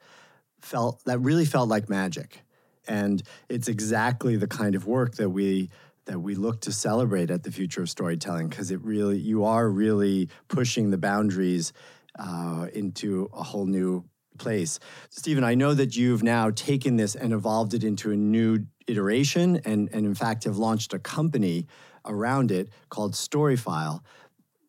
felt 0.60 1.04
that 1.04 1.18
really 1.18 1.44
felt 1.44 1.68
like 1.68 1.88
magic. 1.88 2.42
And 2.88 3.22
it's 3.48 3.68
exactly 3.68 4.36
the 4.36 4.48
kind 4.48 4.74
of 4.74 4.86
work 4.86 5.14
that 5.16 5.30
we 5.30 5.70
that 6.06 6.20
we 6.20 6.34
look 6.34 6.60
to 6.62 6.72
celebrate 6.72 7.30
at 7.30 7.42
the 7.42 7.50
future 7.50 7.82
of 7.82 7.90
storytelling 7.90 8.48
because 8.48 8.70
it 8.70 8.80
really 8.82 9.18
you 9.18 9.44
are 9.44 9.68
really 9.68 10.28
pushing 10.48 10.90
the 10.90 10.98
boundaries 10.98 11.72
uh, 12.18 12.66
into 12.72 13.30
a 13.32 13.42
whole 13.42 13.66
new 13.66 14.04
place. 14.38 14.78
Stephen, 15.10 15.44
I 15.44 15.54
know 15.54 15.74
that 15.74 15.96
you've 15.96 16.22
now 16.22 16.50
taken 16.50 16.96
this 16.96 17.14
and 17.14 17.32
evolved 17.32 17.74
it 17.74 17.84
into 17.84 18.10
a 18.10 18.16
new 18.16 18.66
iteration 18.86 19.60
and, 19.64 19.88
and 19.92 20.06
in 20.06 20.14
fact 20.14 20.44
have 20.44 20.56
launched 20.56 20.92
a 20.92 20.98
company 20.98 21.66
around 22.04 22.50
it 22.50 22.68
called 22.88 23.12
Storyfile. 23.12 24.00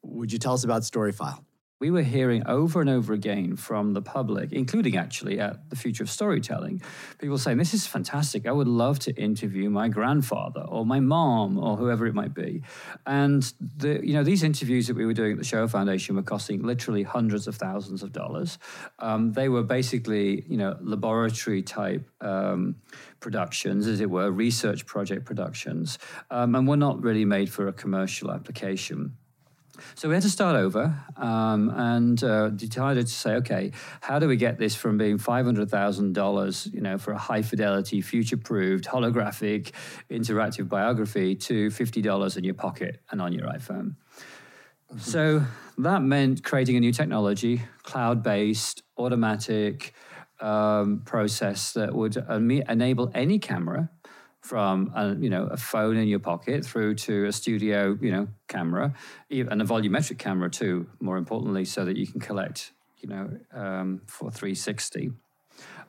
Would 0.04 0.32
you 0.32 0.40
tell 0.40 0.54
us 0.54 0.64
about 0.64 0.84
Storyfile? 0.84 1.44
We 1.84 1.92
were 1.92 2.02
hearing 2.02 2.48
over 2.48 2.80
and 2.80 2.90
over 2.90 3.12
again 3.12 3.58
from 3.58 3.92
the 3.92 4.02
public, 4.02 4.54
including 4.54 4.96
actually 4.96 5.38
at 5.42 5.70
the 5.70 5.76
Future 5.76 6.04
of 6.04 6.10
Storytelling, 6.10 6.82
people 7.20 7.38
saying, 7.38 7.58
This 7.58 7.74
is 7.74 7.86
fantastic. 7.86 8.48
I 8.48 8.54
would 8.54 8.70
love 8.70 9.00
to 9.00 9.12
interview 9.22 9.70
my 9.70 9.90
grandfather 9.90 10.62
or 10.62 10.86
my 10.86 11.02
mom 11.02 11.58
or 11.58 11.76
whoever 11.76 12.08
it 12.08 12.16
might 12.16 12.34
be. 12.34 12.64
And 13.06 13.44
the, 13.60 14.00
you 14.02 14.14
know, 14.14 14.24
these 14.24 14.44
interviews 14.44 14.88
that 14.88 14.96
we 14.96 15.06
were 15.06 15.14
doing 15.14 15.34
at 15.34 15.38
the 15.38 15.44
Shoah 15.44 15.68
Foundation 15.68 16.16
were 16.16 16.24
costing 16.24 16.64
literally 16.64 17.04
hundreds 17.04 17.48
of 17.50 17.58
thousands 17.58 18.02
of 18.02 18.14
dollars. 18.14 18.60
Um, 19.00 19.34
they 19.34 19.50
were 19.50 19.64
basically, 19.64 20.46
you 20.48 20.56
know, 20.56 20.78
laboratory 20.80 21.64
type 21.64 22.10
um, 22.22 22.78
productions, 23.20 23.88
as 23.88 24.00
it 24.00 24.10
were, 24.10 24.32
research 24.32 24.86
project 24.86 25.26
productions, 25.26 26.00
um, 26.32 26.56
and 26.56 26.66
were 26.66 26.78
not 26.78 27.04
really 27.04 27.26
made 27.26 27.52
for 27.52 27.68
a 27.68 27.74
commercial 27.74 28.32
application. 28.32 29.18
So 29.96 30.08
we 30.08 30.14
had 30.14 30.24
to 30.24 30.30
start 30.30 30.56
over 30.56 30.96
um, 31.18 31.70
and 31.70 32.24
uh, 32.24 32.50
decided 32.50 33.08
to 33.08 33.12
say, 33.12 33.36
okay, 33.36 33.72
how 34.02 34.20
do 34.20 34.28
we 34.28 34.36
get 34.36 34.60
this 34.60 34.76
from 34.76 34.98
being 34.98 35.18
$500,000, 35.18 36.74
you 36.74 36.82
know, 36.82 36.98
for 36.98 37.12
a 37.12 37.18
high 37.18 37.42
fidelity, 37.42 38.02
future 38.02 38.38
proofed, 38.38 38.86
holographic, 38.86 39.72
interactive 40.12 40.70
biography 40.70 41.36
to 41.36 41.70
$50 41.70 42.38
in 42.38 42.44
your 42.44 42.54
pocket 42.54 43.02
and 43.10 43.22
on 43.22 43.34
your 43.34 43.48
iPhone? 43.48 43.96
Mm-hmm. 44.92 45.00
So 45.00 45.44
that 45.80 46.04
meant 46.04 46.44
creating 46.44 46.78
a 46.78 46.80
new 46.80 46.92
technology, 46.92 47.64
cloud 47.82 48.22
based, 48.22 48.84
automatic 48.98 49.94
um, 50.40 51.02
process 51.06 51.74
that 51.74 51.96
would 51.96 52.18
enable 52.18 53.12
any 53.16 53.40
camera 53.40 53.90
from 54.44 54.92
a, 54.94 55.16
you 55.16 55.30
know 55.30 55.46
a 55.46 55.58
phone 55.58 55.98
in 55.98 56.08
your 56.08 56.20
pocket 56.20 56.66
through 56.66 56.94
to 56.94 57.26
a 57.26 57.32
studio 57.32 57.98
you 58.02 58.12
know 58.12 58.28
camera 58.48 58.94
and 59.32 59.62
a 59.62 59.66
volumetric 59.66 60.20
camera 60.20 60.50
too 60.50 60.86
more 61.00 61.18
importantly 61.18 61.66
so 61.66 61.86
that 61.86 61.96
you 61.96 62.06
can 62.06 62.20
collect 62.20 62.74
you 63.00 63.10
know 63.10 63.30
um, 63.54 64.02
for 64.06 64.30
360 64.30 65.12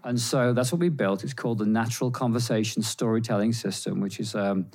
and 0.04 0.20
so 0.20 0.52
that's 0.52 0.70
what 0.70 0.80
we 0.80 0.90
built. 0.90 1.24
It's 1.24 1.32
called 1.32 1.58
the 1.58 1.66
natural 1.66 2.10
conversation 2.10 2.82
storytelling 2.82 3.52
system 3.52 4.00
which 4.00 4.20
is 4.20 4.34
um, 4.34 4.66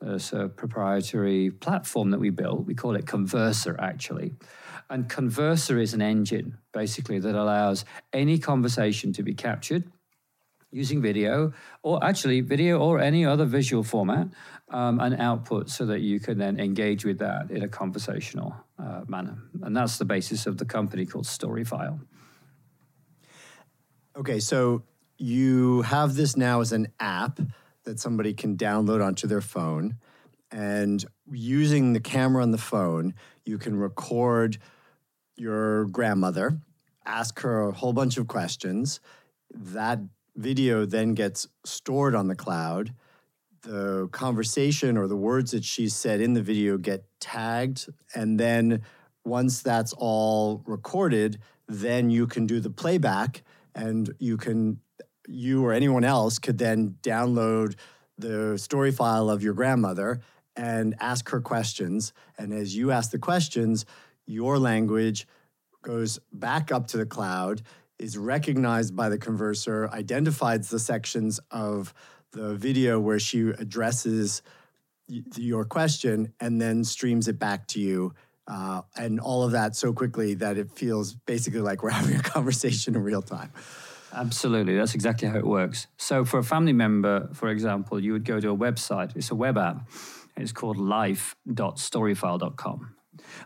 a 0.00 0.48
proprietary 0.48 1.50
platform 1.50 2.10
that 2.10 2.18
we 2.18 2.30
built. 2.30 2.66
We 2.66 2.74
call 2.74 2.96
it 2.96 3.06
Conversa 3.06 3.76
actually. 3.78 4.34
And 4.90 5.08
Conversa 5.08 5.80
is 5.80 5.94
an 5.94 6.02
engine 6.02 6.58
basically 6.72 7.18
that 7.20 7.34
allows 7.34 7.84
any 8.12 8.38
conversation 8.38 9.12
to 9.14 9.22
be 9.22 9.32
captured 9.32 9.84
using 10.74 11.00
video, 11.00 11.52
or 11.82 12.02
actually 12.02 12.40
video 12.40 12.80
or 12.80 13.00
any 13.00 13.24
other 13.24 13.44
visual 13.44 13.84
format, 13.84 14.26
um, 14.70 14.98
and 14.98 15.14
output 15.20 15.70
so 15.70 15.86
that 15.86 16.00
you 16.00 16.18
can 16.18 16.36
then 16.36 16.58
engage 16.58 17.04
with 17.04 17.18
that 17.18 17.50
in 17.50 17.62
a 17.62 17.68
conversational 17.68 18.54
uh, 18.78 19.02
manner. 19.06 19.38
And 19.62 19.76
that's 19.76 19.98
the 19.98 20.04
basis 20.04 20.46
of 20.46 20.58
the 20.58 20.64
company 20.64 21.06
called 21.06 21.26
Storyfile. 21.26 22.00
Okay, 24.16 24.40
so 24.40 24.82
you 25.16 25.82
have 25.82 26.16
this 26.16 26.36
now 26.36 26.60
as 26.60 26.72
an 26.72 26.88
app 26.98 27.38
that 27.84 28.00
somebody 28.00 28.34
can 28.34 28.56
download 28.56 29.04
onto 29.04 29.26
their 29.28 29.40
phone. 29.40 29.96
And 30.50 31.04
using 31.30 31.92
the 31.92 32.00
camera 32.00 32.42
on 32.42 32.50
the 32.50 32.58
phone, 32.58 33.14
you 33.44 33.58
can 33.58 33.76
record 33.76 34.58
your 35.36 35.84
grandmother, 35.86 36.58
ask 37.04 37.40
her 37.40 37.68
a 37.68 37.72
whole 37.72 37.92
bunch 37.92 38.16
of 38.16 38.26
questions. 38.26 39.00
That 39.52 40.00
video 40.36 40.84
then 40.84 41.14
gets 41.14 41.48
stored 41.64 42.14
on 42.14 42.28
the 42.28 42.34
cloud. 42.34 42.94
The 43.62 44.08
conversation 44.08 44.96
or 44.98 45.06
the 45.06 45.16
words 45.16 45.52
that 45.52 45.64
she 45.64 45.88
said 45.88 46.20
in 46.20 46.34
the 46.34 46.42
video 46.42 46.76
get 46.76 47.04
tagged. 47.20 47.88
And 48.14 48.38
then 48.38 48.82
once 49.24 49.62
that's 49.62 49.94
all 49.96 50.62
recorded, 50.66 51.38
then 51.66 52.10
you 52.10 52.26
can 52.26 52.46
do 52.46 52.60
the 52.60 52.70
playback 52.70 53.42
and 53.74 54.12
you 54.18 54.36
can, 54.36 54.80
you 55.26 55.64
or 55.64 55.72
anyone 55.72 56.04
else 56.04 56.38
could 56.38 56.58
then 56.58 56.96
download 57.02 57.74
the 58.18 58.58
story 58.58 58.92
file 58.92 59.30
of 59.30 59.42
your 59.42 59.54
grandmother 59.54 60.20
and 60.56 60.94
ask 61.00 61.30
her 61.30 61.40
questions. 61.40 62.12
And 62.38 62.52
as 62.52 62.76
you 62.76 62.90
ask 62.90 63.10
the 63.10 63.18
questions, 63.18 63.86
your 64.26 64.58
language 64.58 65.26
goes 65.82 66.18
back 66.32 66.70
up 66.70 66.86
to 66.88 66.96
the 66.96 67.06
cloud, 67.06 67.62
is 68.04 68.16
recognized 68.18 68.94
by 68.94 69.08
the 69.08 69.18
Conversa, 69.18 69.90
identifies 69.90 70.68
the 70.68 70.78
sections 70.78 71.40
of 71.50 71.94
the 72.32 72.54
video 72.54 73.00
where 73.00 73.18
she 73.18 73.48
addresses 73.48 74.42
your 75.36 75.64
question, 75.64 76.34
and 76.38 76.60
then 76.60 76.84
streams 76.84 77.28
it 77.28 77.38
back 77.38 77.66
to 77.68 77.80
you. 77.80 78.12
Uh, 78.46 78.82
and 78.98 79.20
all 79.20 79.42
of 79.42 79.52
that 79.52 79.74
so 79.74 79.94
quickly 79.94 80.34
that 80.34 80.58
it 80.58 80.70
feels 80.70 81.14
basically 81.14 81.60
like 81.60 81.82
we're 81.82 81.88
having 82.02 82.14
a 82.14 82.22
conversation 82.22 82.94
in 82.94 83.02
real 83.02 83.22
time. 83.22 83.50
Absolutely. 84.12 84.76
That's 84.76 84.94
exactly 84.94 85.26
how 85.26 85.38
it 85.38 85.46
works. 85.46 85.86
So, 85.96 86.26
for 86.26 86.38
a 86.38 86.44
family 86.44 86.74
member, 86.74 87.30
for 87.32 87.48
example, 87.48 87.98
you 87.98 88.12
would 88.12 88.26
go 88.26 88.38
to 88.38 88.50
a 88.50 88.56
website, 88.56 89.16
it's 89.16 89.30
a 89.30 89.34
web 89.34 89.56
app. 89.56 89.88
It's 90.36 90.52
called 90.52 90.76
life.storyfile.com. 90.76 92.96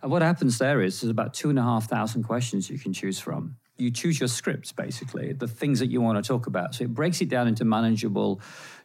And 0.03 0.11
what 0.11 0.23
happens 0.23 0.59
there 0.59 0.83
is 0.83 1.01
there's 1.01 1.11
about 1.11 1.33
two 1.33 1.49
and 1.49 1.61
a 1.61 1.63
half 1.63 1.89
thousand 1.89 2.25
questions 2.25 2.69
you 2.69 2.79
can 2.79 2.93
choose 2.93 3.21
from. 3.21 3.57
You 3.79 3.91
choose 3.91 4.19
your 4.19 4.29
scripts, 4.29 4.73
basically, 4.73 5.33
the 5.33 5.47
things 5.47 5.79
that 5.79 5.87
you 5.87 6.01
want 6.01 6.23
to 6.23 6.27
talk 6.27 6.47
about. 6.47 6.75
So 6.75 6.85
it 6.85 6.93
breaks 6.93 7.21
it 7.21 7.29
down 7.29 7.47
into 7.47 7.65
manageable 7.65 8.41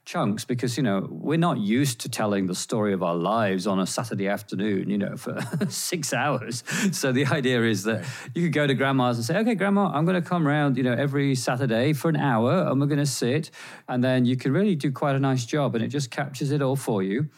chunks 0.06 0.44
because 0.44 0.76
you 0.76 0.84
know 0.84 1.08
we're 1.10 1.38
not 1.38 1.58
used 1.58 2.02
to 2.02 2.10
telling 2.10 2.46
the 2.48 2.56
story 2.56 2.94
of 2.94 3.02
our 3.02 3.16
lives 3.16 3.66
on 3.66 3.80
a 3.80 3.88
Saturday 3.88 4.28
afternoon, 4.28 4.90
you 4.90 4.98
know, 4.98 5.16
for 5.16 5.40
six 5.70 6.14
hours. 6.14 6.64
So 6.92 7.12
the 7.12 7.26
idea 7.26 7.64
is 7.64 7.84
that 7.84 8.06
you 8.36 8.44
could 8.44 8.54
go 8.54 8.68
to 8.68 8.74
grandma's 8.74 9.18
and 9.18 9.26
say, 9.26 9.38
"Okay, 9.38 9.56
grandma, 9.56 9.92
I'm 9.94 10.06
going 10.06 10.22
to 10.22 10.28
come 10.28 10.48
around, 10.48 10.78
you 10.78 10.84
know, 10.84 10.94
every 10.94 11.36
Saturday 11.36 11.94
for 11.94 12.10
an 12.10 12.18
hour, 12.18 12.68
and 12.68 12.80
we're 12.80 12.88
going 12.88 13.00
to 13.00 13.06
sit," 13.06 13.50
and 13.88 14.04
then 14.04 14.26
you 14.26 14.36
can 14.36 14.52
really 14.52 14.76
do 14.76 14.92
quite 14.92 15.16
a 15.16 15.20
nice 15.20 15.46
job, 15.46 15.76
and 15.76 15.84
it 15.84 15.90
just 15.90 16.12
captures 16.12 16.52
it 16.52 16.62
all 16.62 16.76
for 16.76 17.02
you. 17.02 17.30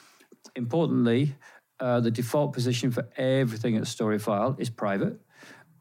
Importantly, 0.55 1.35
uh, 1.79 1.99
the 1.99 2.11
default 2.11 2.53
position 2.53 2.91
for 2.91 3.07
everything 3.17 3.75
at 3.75 3.83
Storyfile 3.83 4.59
is 4.59 4.69
private. 4.69 5.19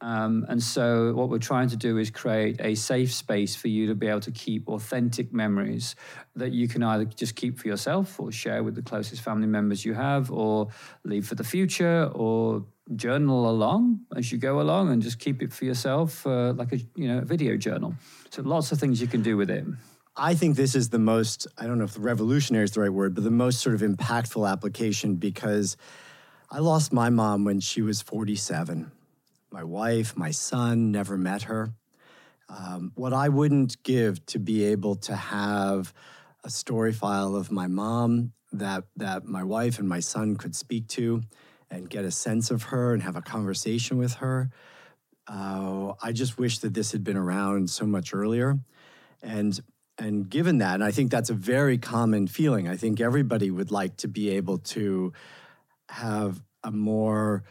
Um, 0.04 0.44
and 0.50 0.62
so, 0.62 1.14
what 1.14 1.30
we're 1.30 1.38
trying 1.38 1.70
to 1.70 1.78
do 1.78 1.96
is 1.96 2.10
create 2.10 2.60
a 2.60 2.74
safe 2.74 3.10
space 3.10 3.56
for 3.56 3.68
you 3.68 3.86
to 3.86 3.94
be 3.94 4.06
able 4.06 4.20
to 4.20 4.30
keep 4.30 4.68
authentic 4.68 5.32
memories 5.32 5.96
that 6.36 6.52
you 6.52 6.68
can 6.68 6.82
either 6.82 7.06
just 7.06 7.36
keep 7.36 7.58
for 7.58 7.68
yourself 7.68 8.20
or 8.20 8.30
share 8.30 8.62
with 8.62 8.74
the 8.74 8.82
closest 8.82 9.22
family 9.22 9.46
members 9.46 9.82
you 9.82 9.94
have, 9.94 10.30
or 10.30 10.68
leave 11.04 11.26
for 11.26 11.36
the 11.36 11.42
future, 11.42 12.10
or 12.14 12.66
journal 12.96 13.48
along 13.48 14.00
as 14.14 14.30
you 14.30 14.36
go 14.36 14.60
along 14.60 14.90
and 14.90 15.00
just 15.00 15.18
keep 15.18 15.40
it 15.40 15.54
for 15.54 15.64
yourself, 15.64 16.26
uh, 16.26 16.52
like 16.52 16.74
a 16.74 16.80
you 16.96 17.08
know 17.08 17.20
a 17.20 17.24
video 17.24 17.56
journal. 17.56 17.94
So, 18.28 18.42
lots 18.42 18.72
of 18.72 18.78
things 18.78 19.00
you 19.00 19.08
can 19.08 19.22
do 19.22 19.38
with 19.38 19.48
it. 19.48 19.64
I 20.18 20.34
think 20.34 20.56
this 20.56 20.74
is 20.74 20.90
the 20.90 20.98
most, 20.98 21.46
I 21.56 21.66
don't 21.66 21.78
know 21.78 21.84
if 21.84 21.96
revolutionary 21.98 22.64
is 22.64 22.72
the 22.72 22.82
right 22.82 22.92
word, 22.92 23.14
but 23.14 23.24
the 23.24 23.30
most 23.30 23.62
sort 23.62 23.74
of 23.74 23.80
impactful 23.80 24.48
application 24.48 25.14
because 25.14 25.78
I 26.50 26.58
lost 26.58 26.92
my 26.92 27.08
mom 27.08 27.44
when 27.44 27.58
she 27.58 27.80
was 27.80 28.02
47 28.02 28.92
my 29.54 29.62
wife, 29.62 30.16
my 30.16 30.32
son, 30.32 30.90
never 30.90 31.16
met 31.16 31.42
her. 31.42 31.72
Um, 32.48 32.90
what 32.96 33.12
I 33.12 33.28
wouldn't 33.28 33.80
give 33.84 34.26
to 34.26 34.40
be 34.40 34.64
able 34.64 34.96
to 34.96 35.14
have 35.14 35.94
a 36.42 36.50
story 36.50 36.92
file 36.92 37.36
of 37.36 37.52
my 37.52 37.68
mom 37.68 38.32
that 38.52 38.84
that 38.96 39.24
my 39.24 39.44
wife 39.44 39.78
and 39.78 39.88
my 39.88 40.00
son 40.00 40.36
could 40.36 40.56
speak 40.56 40.88
to 40.88 41.22
and 41.70 41.88
get 41.88 42.04
a 42.04 42.10
sense 42.10 42.50
of 42.50 42.64
her 42.64 42.92
and 42.92 43.02
have 43.04 43.14
a 43.14 43.22
conversation 43.22 43.96
with 43.96 44.14
her. 44.14 44.50
Uh, 45.28 45.92
I 46.02 46.10
just 46.10 46.36
wish 46.36 46.58
that 46.58 46.74
this 46.74 46.90
had 46.90 47.04
been 47.04 47.16
around 47.16 47.70
so 47.70 47.86
much 47.86 48.12
earlier. 48.12 48.58
And 49.22 49.58
and 49.98 50.28
given 50.28 50.58
that, 50.58 50.74
and 50.74 50.84
I 50.84 50.90
think 50.90 51.12
that's 51.12 51.30
a 51.30 51.34
very 51.34 51.78
common 51.78 52.26
feeling. 52.26 52.66
I 52.66 52.76
think 52.76 53.00
everybody 53.00 53.52
would 53.52 53.70
like 53.70 53.98
to 53.98 54.08
be 54.08 54.30
able 54.30 54.58
to 54.74 55.12
have 55.88 56.42
a 56.64 56.72
more 56.72 57.44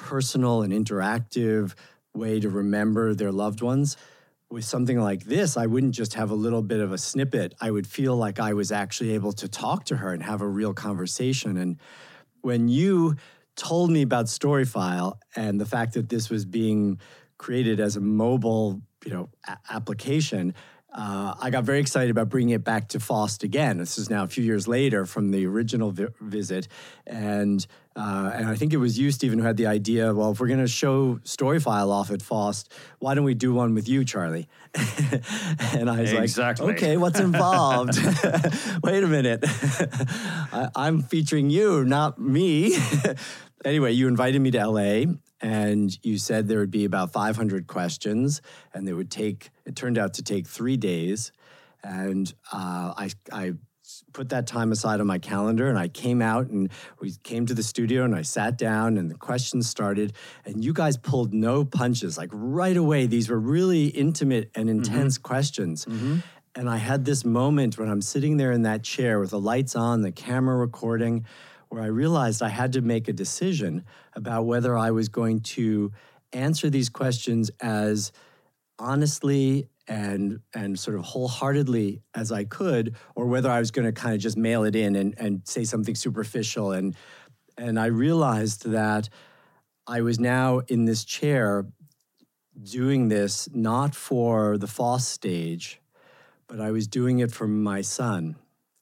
personal 0.00 0.62
and 0.62 0.72
interactive 0.72 1.74
way 2.14 2.40
to 2.40 2.48
remember 2.48 3.14
their 3.14 3.30
loved 3.30 3.60
ones. 3.60 3.96
With 4.50 4.64
something 4.64 4.98
like 4.98 5.24
this, 5.24 5.56
I 5.56 5.66
wouldn't 5.66 5.94
just 5.94 6.14
have 6.14 6.30
a 6.30 6.34
little 6.34 6.62
bit 6.62 6.80
of 6.80 6.90
a 6.90 6.98
snippet. 6.98 7.54
I 7.60 7.70
would 7.70 7.86
feel 7.86 8.16
like 8.16 8.40
I 8.40 8.54
was 8.54 8.72
actually 8.72 9.12
able 9.12 9.32
to 9.34 9.46
talk 9.46 9.84
to 9.84 9.96
her 9.96 10.12
and 10.12 10.22
have 10.22 10.40
a 10.40 10.48
real 10.48 10.74
conversation. 10.74 11.56
And 11.56 11.76
when 12.40 12.68
you 12.68 13.14
told 13.54 13.90
me 13.90 14.02
about 14.02 14.26
Storyfile 14.26 15.18
and 15.36 15.60
the 15.60 15.66
fact 15.66 15.94
that 15.94 16.08
this 16.08 16.30
was 16.30 16.44
being 16.44 16.98
created 17.38 17.78
as 17.78 17.96
a 17.96 18.00
mobile, 18.00 18.82
you 19.04 19.12
know, 19.12 19.28
a- 19.46 19.58
application, 19.70 20.54
uh, 20.92 21.34
I 21.40 21.50
got 21.50 21.64
very 21.64 21.78
excited 21.78 22.10
about 22.10 22.28
bringing 22.28 22.50
it 22.50 22.64
back 22.64 22.88
to 22.88 23.00
FOST 23.00 23.44
again. 23.44 23.78
This 23.78 23.96
is 23.96 24.10
now 24.10 24.24
a 24.24 24.26
few 24.26 24.42
years 24.42 24.66
later 24.66 25.06
from 25.06 25.30
the 25.30 25.46
original 25.46 25.92
vi- 25.92 26.08
visit, 26.20 26.66
and 27.06 27.64
uh, 27.94 28.32
and 28.34 28.48
I 28.48 28.56
think 28.56 28.72
it 28.72 28.78
was 28.78 28.98
you, 28.98 29.12
Stephen, 29.12 29.38
who 29.38 29.44
had 29.44 29.56
the 29.56 29.66
idea. 29.66 30.12
Well, 30.12 30.32
if 30.32 30.40
we're 30.40 30.48
going 30.48 30.60
to 30.60 30.66
show 30.68 31.16
Storyfile 31.24 31.90
off 31.90 32.10
at 32.10 32.22
FOST, 32.22 32.72
why 32.98 33.14
don't 33.14 33.24
we 33.24 33.34
do 33.34 33.52
one 33.54 33.74
with 33.74 33.88
you, 33.88 34.04
Charlie? 34.04 34.48
and 34.74 35.88
I 35.88 36.00
was 36.00 36.12
exactly. 36.12 36.66
like, 36.66 36.76
okay, 36.76 36.96
what's 36.96 37.20
involved? 37.20 37.96
Wait 38.82 39.02
a 39.04 39.06
minute, 39.06 39.40
I- 39.44 40.70
I'm 40.74 41.02
featuring 41.02 41.50
you, 41.50 41.84
not 41.84 42.18
me. 42.18 42.76
anyway, 43.64 43.92
you 43.92 44.08
invited 44.08 44.40
me 44.40 44.50
to 44.52 44.66
LA, 44.66 45.04
and 45.40 45.96
you 46.04 46.18
said 46.18 46.48
there 46.48 46.58
would 46.58 46.70
be 46.70 46.84
about 46.84 47.12
500 47.12 47.66
questions, 47.66 48.42
and 48.74 48.88
it 48.88 48.94
would 48.94 49.10
take. 49.10 49.50
It 49.64 49.76
turned 49.76 49.98
out 49.98 50.14
to 50.14 50.22
take 50.22 50.46
three 50.46 50.76
days, 50.76 51.32
and 51.82 52.32
uh, 52.52 52.94
I, 52.96 53.10
I 53.32 53.52
put 54.12 54.28
that 54.28 54.46
time 54.46 54.72
aside 54.72 55.00
on 55.00 55.06
my 55.06 55.18
calendar, 55.18 55.68
and 55.68 55.78
I 55.78 55.88
came 55.88 56.22
out 56.22 56.48
and 56.48 56.70
we 57.00 57.12
came 57.22 57.46
to 57.46 57.54
the 57.54 57.62
studio, 57.62 58.04
and 58.04 58.14
I 58.14 58.22
sat 58.22 58.58
down, 58.58 58.98
and 58.98 59.10
the 59.10 59.16
questions 59.16 59.68
started, 59.68 60.12
and 60.44 60.64
you 60.64 60.72
guys 60.72 60.96
pulled 60.96 61.32
no 61.32 61.64
punches. 61.64 62.18
Like 62.18 62.30
right 62.32 62.76
away, 62.76 63.06
these 63.06 63.28
were 63.28 63.40
really 63.40 63.86
intimate 63.86 64.50
and 64.54 64.68
intense 64.68 65.18
questions. 65.18 65.86
And 66.56 66.68
I 66.68 66.78
had 66.78 67.04
this 67.04 67.24
moment 67.24 67.78
when 67.78 67.88
I'm 67.88 68.02
sitting 68.02 68.36
there 68.36 68.50
in 68.50 68.62
that 68.62 68.82
chair 68.82 69.20
with 69.20 69.30
the 69.30 69.40
lights 69.40 69.76
on, 69.76 70.02
the 70.02 70.10
camera 70.10 70.56
recording, 70.56 71.24
where 71.70 71.82
I 71.82 71.86
realized 71.86 72.42
I 72.42 72.48
had 72.48 72.72
to 72.74 72.82
make 72.82 73.08
a 73.08 73.12
decision 73.12 73.84
about 74.14 74.44
whether 74.44 74.76
I 74.76 74.90
was 74.90 75.08
going 75.08 75.40
to 75.40 75.92
answer 76.32 76.68
these 76.68 76.88
questions 76.88 77.50
as 77.60 78.12
honestly 78.78 79.68
and 79.88 80.40
and 80.54 80.78
sort 80.78 80.96
of 80.96 81.04
wholeheartedly 81.04 82.02
as 82.14 82.30
I 82.30 82.44
could, 82.44 82.96
or 83.14 83.26
whether 83.26 83.50
I 83.50 83.58
was 83.60 83.70
going 83.70 83.86
to 83.86 83.92
kind 83.92 84.14
of 84.14 84.20
just 84.20 84.36
mail 84.36 84.64
it 84.64 84.76
in 84.76 84.94
and, 84.96 85.14
and 85.16 85.42
say 85.44 85.64
something 85.64 85.94
superficial. 85.94 86.72
And 86.72 86.94
and 87.56 87.78
I 87.78 87.86
realized 87.86 88.66
that 88.70 89.08
I 89.86 90.00
was 90.02 90.18
now 90.18 90.60
in 90.68 90.84
this 90.84 91.04
chair 91.04 91.66
doing 92.60 93.08
this 93.08 93.48
not 93.52 93.94
for 93.94 94.58
the 94.58 94.66
FOST 94.66 95.08
stage, 95.08 95.80
but 96.46 96.60
I 96.60 96.72
was 96.72 96.86
doing 96.86 97.20
it 97.20 97.32
for 97.32 97.46
my 97.46 97.80
son, 97.80 98.36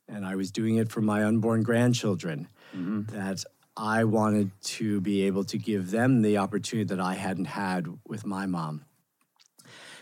and 0.08 0.26
I 0.26 0.36
was 0.36 0.50
doing 0.50 0.76
it 0.76 0.90
for 0.90 1.02
my 1.02 1.24
unborn 1.24 1.62
grandchildren. 1.62 2.48
Mm-hmm. 2.76 3.16
That 3.16 3.44
I 3.76 4.04
wanted 4.04 4.50
to 4.62 5.00
be 5.00 5.22
able 5.22 5.44
to 5.44 5.58
give 5.58 5.90
them 5.90 6.22
the 6.22 6.38
opportunity 6.38 6.86
that 6.88 7.00
I 7.00 7.14
hadn't 7.14 7.46
had 7.46 7.86
with 8.06 8.26
my 8.26 8.46
mom. 8.46 8.84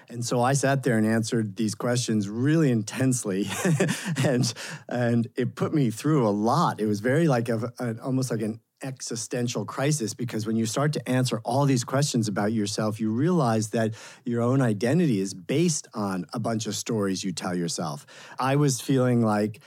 And 0.09 0.25
so 0.25 0.41
I 0.41 0.53
sat 0.53 0.83
there 0.83 0.97
and 0.97 1.07
answered 1.07 1.57
these 1.57 1.75
questions 1.75 2.29
really 2.29 2.71
intensely, 2.71 3.49
and 4.25 4.53
and 4.89 5.29
it 5.37 5.57
put 5.57 5.75
me 5.75 5.91
through 5.91 6.29
a 6.29 6.31
lot. 6.31 6.81
It 6.81 6.87
was 6.87 7.01
very 7.01 7.27
like 7.27 7.49
a, 7.49 7.73
an, 7.81 7.99
almost 8.01 8.31
like 8.31 8.41
an 8.41 8.61
existential 8.83 9.65
crisis 9.65 10.15
because 10.15 10.47
when 10.47 10.55
you 10.55 10.67
start 10.67 10.93
to 10.93 11.09
answer 11.09 11.41
all 11.45 11.65
these 11.65 11.83
questions 11.83 12.29
about 12.29 12.53
yourself, 12.53 13.01
you 13.01 13.11
realize 13.11 13.71
that 13.71 13.95
your 14.25 14.43
own 14.43 14.61
identity 14.61 15.21
is 15.21 15.35
based 15.35 15.89
on 15.95 16.27
a 16.33 16.39
bunch 16.39 16.67
of 16.67 16.77
stories 16.77 17.25
you 17.25 17.33
tell 17.33 17.55
yourself. 17.55 18.07
I 18.39 18.57
was 18.57 18.81
feeling 18.81 19.23
like, 19.23 19.61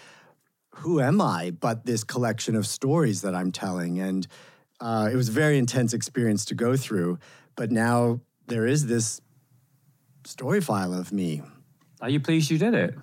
who 0.75 1.01
am 1.01 1.21
I 1.21 1.51
but 1.51 1.85
this 1.85 2.03
collection 2.03 2.55
of 2.55 2.65
stories 2.65 3.21
that 3.21 3.35
I'm 3.35 3.51
telling? 3.51 3.99
And 3.99 4.27
uh, 4.79 5.09
it 5.11 5.15
was 5.15 5.29
a 5.29 5.33
very 5.33 5.57
intense 5.57 5.93
experience 5.93 6.45
to 6.45 6.55
go 6.55 6.77
through. 6.77 7.19
But 7.55 7.71
now 7.71 8.21
there 8.47 8.65
is 8.65 8.87
this 8.87 9.21
story 10.25 10.61
file 10.61 10.93
of 10.93 11.11
me. 11.11 11.41
Are 12.01 12.09
you 12.09 12.19
pleased 12.19 12.49
you 12.49 12.57
did 12.57 12.73
it? 12.73 12.95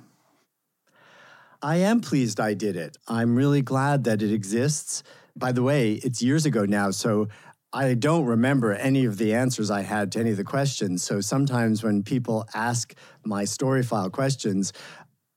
I 1.63 1.77
am 1.77 2.01
pleased 2.01 2.39
I 2.39 2.55
did 2.55 2.77
it. 2.77 2.97
I'm 3.09 3.35
really 3.35 3.63
glad 3.63 4.05
that 4.05 4.23
it 4.23 4.33
exists. 4.33 5.03
By 5.35 5.53
the 5.53 5.63
way, 5.63 5.95
it's 5.95 6.23
years 6.23 6.47
ago 6.47 6.65
now, 6.65 6.91
so 6.91 7.29
I 7.73 7.95
don't 7.95 8.25
remember 8.25 8.73
any 8.73 9.05
of 9.05 9.19
the 9.19 9.35
answers 9.35 9.71
I 9.71 9.83
had 9.83 10.13
to 10.13 10.21
any 10.21 10.31
of 10.31 10.37
the 10.37 10.45
questions. 10.45 11.03
So 11.03 11.21
sometimes 11.21 11.83
when 11.83 12.03
people 12.03 12.49
ask 12.55 12.95
my 13.25 13.45
story 13.45 13.83
file 13.83 14.09
questions, 14.09 14.73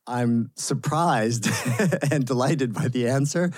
I'm 0.09 0.49
surprised 0.55 1.47
and 2.11 2.25
delighted 2.25 2.73
by 2.73 2.87
the 2.87 3.07
answer. 3.07 3.51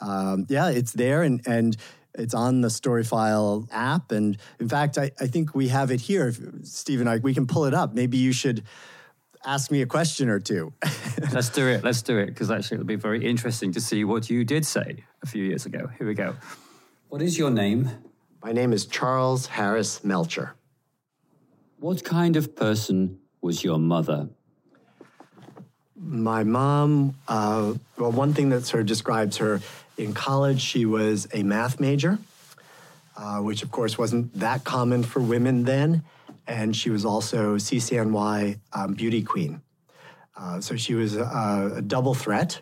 Um, 0.00 0.46
yeah, 0.48 0.70
it's 0.70 0.92
there 0.92 1.24
and, 1.24 1.40
and 1.46 1.76
it's 2.14 2.32
on 2.32 2.60
the 2.60 2.68
Storyfile 2.68 3.66
app. 3.72 4.12
And 4.12 4.38
in 4.60 4.68
fact, 4.68 4.98
I, 4.98 5.10
I 5.18 5.26
think 5.26 5.54
we 5.54 5.68
have 5.68 5.90
it 5.90 6.00
here. 6.00 6.32
Stephen, 6.62 7.08
I, 7.08 7.16
we 7.16 7.34
can 7.34 7.48
pull 7.48 7.64
it 7.64 7.74
up. 7.74 7.92
Maybe 7.92 8.18
you 8.18 8.32
should 8.32 8.62
ask 9.44 9.72
me 9.72 9.82
a 9.82 9.86
question 9.86 10.28
or 10.28 10.38
two. 10.38 10.72
Let's 11.32 11.50
do 11.50 11.66
it. 11.66 11.82
Let's 11.82 12.02
do 12.02 12.18
it 12.18 12.26
because 12.26 12.52
actually 12.52 12.76
it'll 12.76 12.86
be 12.86 12.94
very 12.94 13.26
interesting 13.26 13.72
to 13.72 13.80
see 13.80 14.04
what 14.04 14.30
you 14.30 14.44
did 14.44 14.64
say 14.64 15.04
a 15.24 15.26
few 15.26 15.42
years 15.42 15.66
ago. 15.66 15.90
Here 15.98 16.06
we 16.06 16.14
go. 16.14 16.36
What 17.08 17.20
is 17.20 17.36
your 17.36 17.50
name? 17.50 17.90
My 18.44 18.52
name 18.52 18.72
is 18.72 18.86
Charles 18.86 19.46
Harris 19.46 20.04
Melcher. 20.04 20.54
What 21.78 22.04
kind 22.04 22.36
of 22.36 22.54
person 22.54 23.18
was 23.40 23.64
your 23.64 23.78
mother? 23.78 24.28
My 25.98 26.44
mom, 26.44 27.14
uh, 27.26 27.72
well, 27.96 28.12
one 28.12 28.34
thing 28.34 28.50
that 28.50 28.66
sort 28.66 28.82
of 28.82 28.86
describes 28.86 29.38
her 29.38 29.60
in 29.96 30.12
college, 30.12 30.60
she 30.60 30.84
was 30.84 31.26
a 31.32 31.42
math 31.42 31.80
major, 31.80 32.18
uh, 33.16 33.38
which 33.38 33.62
of 33.62 33.70
course 33.70 33.96
wasn't 33.96 34.34
that 34.38 34.64
common 34.64 35.02
for 35.02 35.20
women 35.20 35.64
then. 35.64 36.04
And 36.46 36.76
she 36.76 36.90
was 36.90 37.04
also 37.04 37.56
CCNY 37.56 38.58
um, 38.74 38.92
beauty 38.92 39.22
queen. 39.22 39.62
Uh, 40.36 40.60
so 40.60 40.76
she 40.76 40.94
was 40.94 41.16
a, 41.16 41.72
a 41.76 41.82
double 41.82 42.14
threat. 42.14 42.60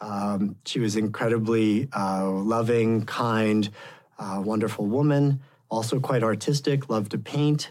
Um, 0.00 0.56
she 0.66 0.80
was 0.80 0.96
incredibly 0.96 1.88
uh, 1.92 2.28
loving, 2.28 3.06
kind, 3.06 3.70
uh, 4.18 4.42
wonderful 4.44 4.86
woman, 4.86 5.40
also 5.68 6.00
quite 6.00 6.24
artistic, 6.24 6.90
loved 6.90 7.12
to 7.12 7.18
paint. 7.18 7.70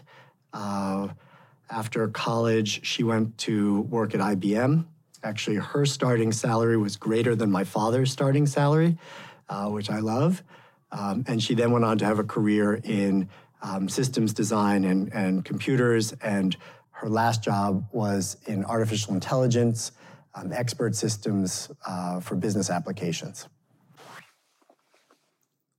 Uh, 0.54 1.08
after 1.70 2.08
college, 2.08 2.84
she 2.84 3.02
went 3.02 3.36
to 3.38 3.82
work 3.82 4.14
at 4.14 4.20
IBM 4.20 4.86
Actually, 5.22 5.56
her 5.56 5.86
starting 5.86 6.32
salary 6.32 6.76
was 6.76 6.96
greater 6.96 7.36
than 7.36 7.50
my 7.50 7.64
father's 7.64 8.10
starting 8.10 8.46
salary, 8.46 8.96
uh, 9.48 9.68
which 9.68 9.90
I 9.90 10.00
love. 10.00 10.42
Um, 10.90 11.24
and 11.26 11.42
she 11.42 11.54
then 11.54 11.70
went 11.70 11.84
on 11.84 11.98
to 11.98 12.04
have 12.04 12.18
a 12.18 12.24
career 12.24 12.74
in 12.84 13.28
um, 13.62 13.88
systems 13.88 14.32
design 14.32 14.84
and, 14.84 15.12
and 15.12 15.44
computers. 15.44 16.12
And 16.14 16.56
her 16.90 17.08
last 17.08 17.42
job 17.42 17.86
was 17.92 18.36
in 18.46 18.64
artificial 18.64 19.14
intelligence, 19.14 19.92
um, 20.34 20.52
expert 20.52 20.94
systems 20.94 21.70
uh, 21.86 22.20
for 22.20 22.36
business 22.36 22.68
applications. 22.68 23.48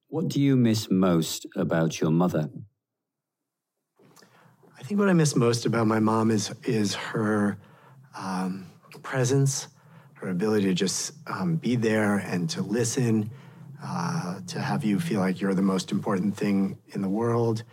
What 0.08 0.28
do 0.28 0.40
you 0.40 0.56
miss 0.56 0.90
most 0.92 1.48
about 1.56 2.00
your 2.00 2.12
mother? 2.12 2.50
I 4.78 4.84
think 4.84 5.00
what 5.00 5.10
I 5.10 5.14
miss 5.14 5.36
most 5.36 5.66
about 5.66 5.88
my 5.88 6.00
mom 6.00 6.30
is 6.30 6.54
is 6.66 6.94
her 6.94 7.58
um, 8.18 8.68
presence, 9.00 9.68
her 10.16 10.30
ability 10.30 10.66
to 10.66 10.74
just 10.74 11.14
um, 11.28 11.56
be 11.56 11.76
there 11.76 12.18
and 12.18 12.50
to 12.52 12.62
listen, 12.62 13.30
uh, 13.84 14.40
to 14.48 14.60
have 14.60 14.84
you 14.84 15.00
feel 15.00 15.20
like 15.20 15.42
you're 15.42 15.54
the 15.54 15.62
most 15.62 15.92
important 15.92 16.36
thing 16.36 16.78
in 16.90 17.02
the 17.02 17.10
world, 17.10 17.64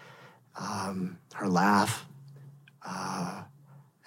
um, 0.57 1.19
her 1.35 1.49
laugh, 1.49 2.07
uh, 2.85 3.43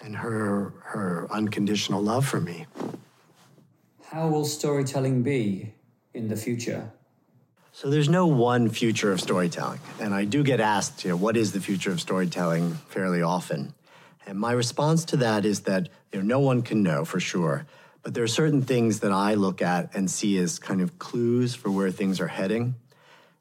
and 0.02 0.16
her, 0.18 0.74
her 0.84 1.28
unconditional 1.32 2.02
love 2.02 2.26
for 2.26 2.42
me. 2.42 2.66
How 4.04 4.28
will 4.28 4.46
storytelling 4.46 5.24
be 5.24 5.74
in 6.14 6.28
the 6.28 6.36
future? 6.36 6.92
So 7.72 7.90
there's 7.90 8.10
no 8.10 8.28
one 8.28 8.70
future 8.70 9.12
of 9.12 9.20
storytelling. 9.20 9.80
And 10.00 10.14
I 10.14 10.26
do 10.26 10.44
get 10.44 10.60
asked, 10.60 11.04
you 11.04 11.10
know, 11.10 11.18
what 11.18 11.36
is 11.36 11.54
the 11.54 11.60
future 11.60 11.92
of 11.92 12.00
storytelling 12.00 12.74
fairly 12.90 13.24
often. 13.24 13.74
And 14.28 14.40
my 14.40 14.52
response 14.52 15.04
to 15.06 15.18
that 15.18 15.44
is 15.44 15.62
that 15.62 15.90
you 16.14 16.20
know, 16.20 16.26
no 16.26 16.40
one 16.40 16.62
can 16.62 16.84
know 16.84 17.04
for 17.04 17.20
sure, 17.20 17.66
but 18.04 18.14
there 18.14 18.24
are 18.24 18.28
certain 18.28 18.62
things 18.62 19.00
that 19.00 19.12
I 19.12 19.34
look 19.34 19.62
at 19.62 19.96
and 19.96 20.10
see 20.10 20.38
as 20.38 20.60
kind 20.60 20.80
of 20.80 21.00
clues 21.00 21.56
for 21.56 21.72
where 21.72 21.90
things 21.90 22.22
are 22.22 22.28
heading. 22.28 22.76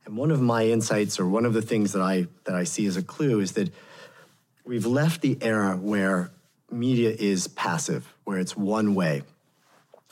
And 0.06 0.16
one 0.16 0.30
of 0.30 0.40
my 0.40 0.66
insights, 0.66 1.20
or 1.20 1.26
one 1.26 1.44
of 1.44 1.52
the 1.52 1.62
things 1.62 1.92
that 1.92 2.02
I 2.02 2.26
that 2.44 2.56
I 2.56 2.64
see 2.64 2.86
as 2.86 2.96
a 2.96 3.02
clue, 3.02 3.40
is 3.40 3.52
that 3.52 3.72
we've 4.64 4.86
left 4.86 5.20
the 5.20 5.38
era 5.40 5.76
where 5.76 6.32
media 6.70 7.10
is 7.10 7.46
passive, 7.46 8.12
where 8.24 8.38
it's 8.38 8.56
one 8.56 8.94
way. 8.94 9.22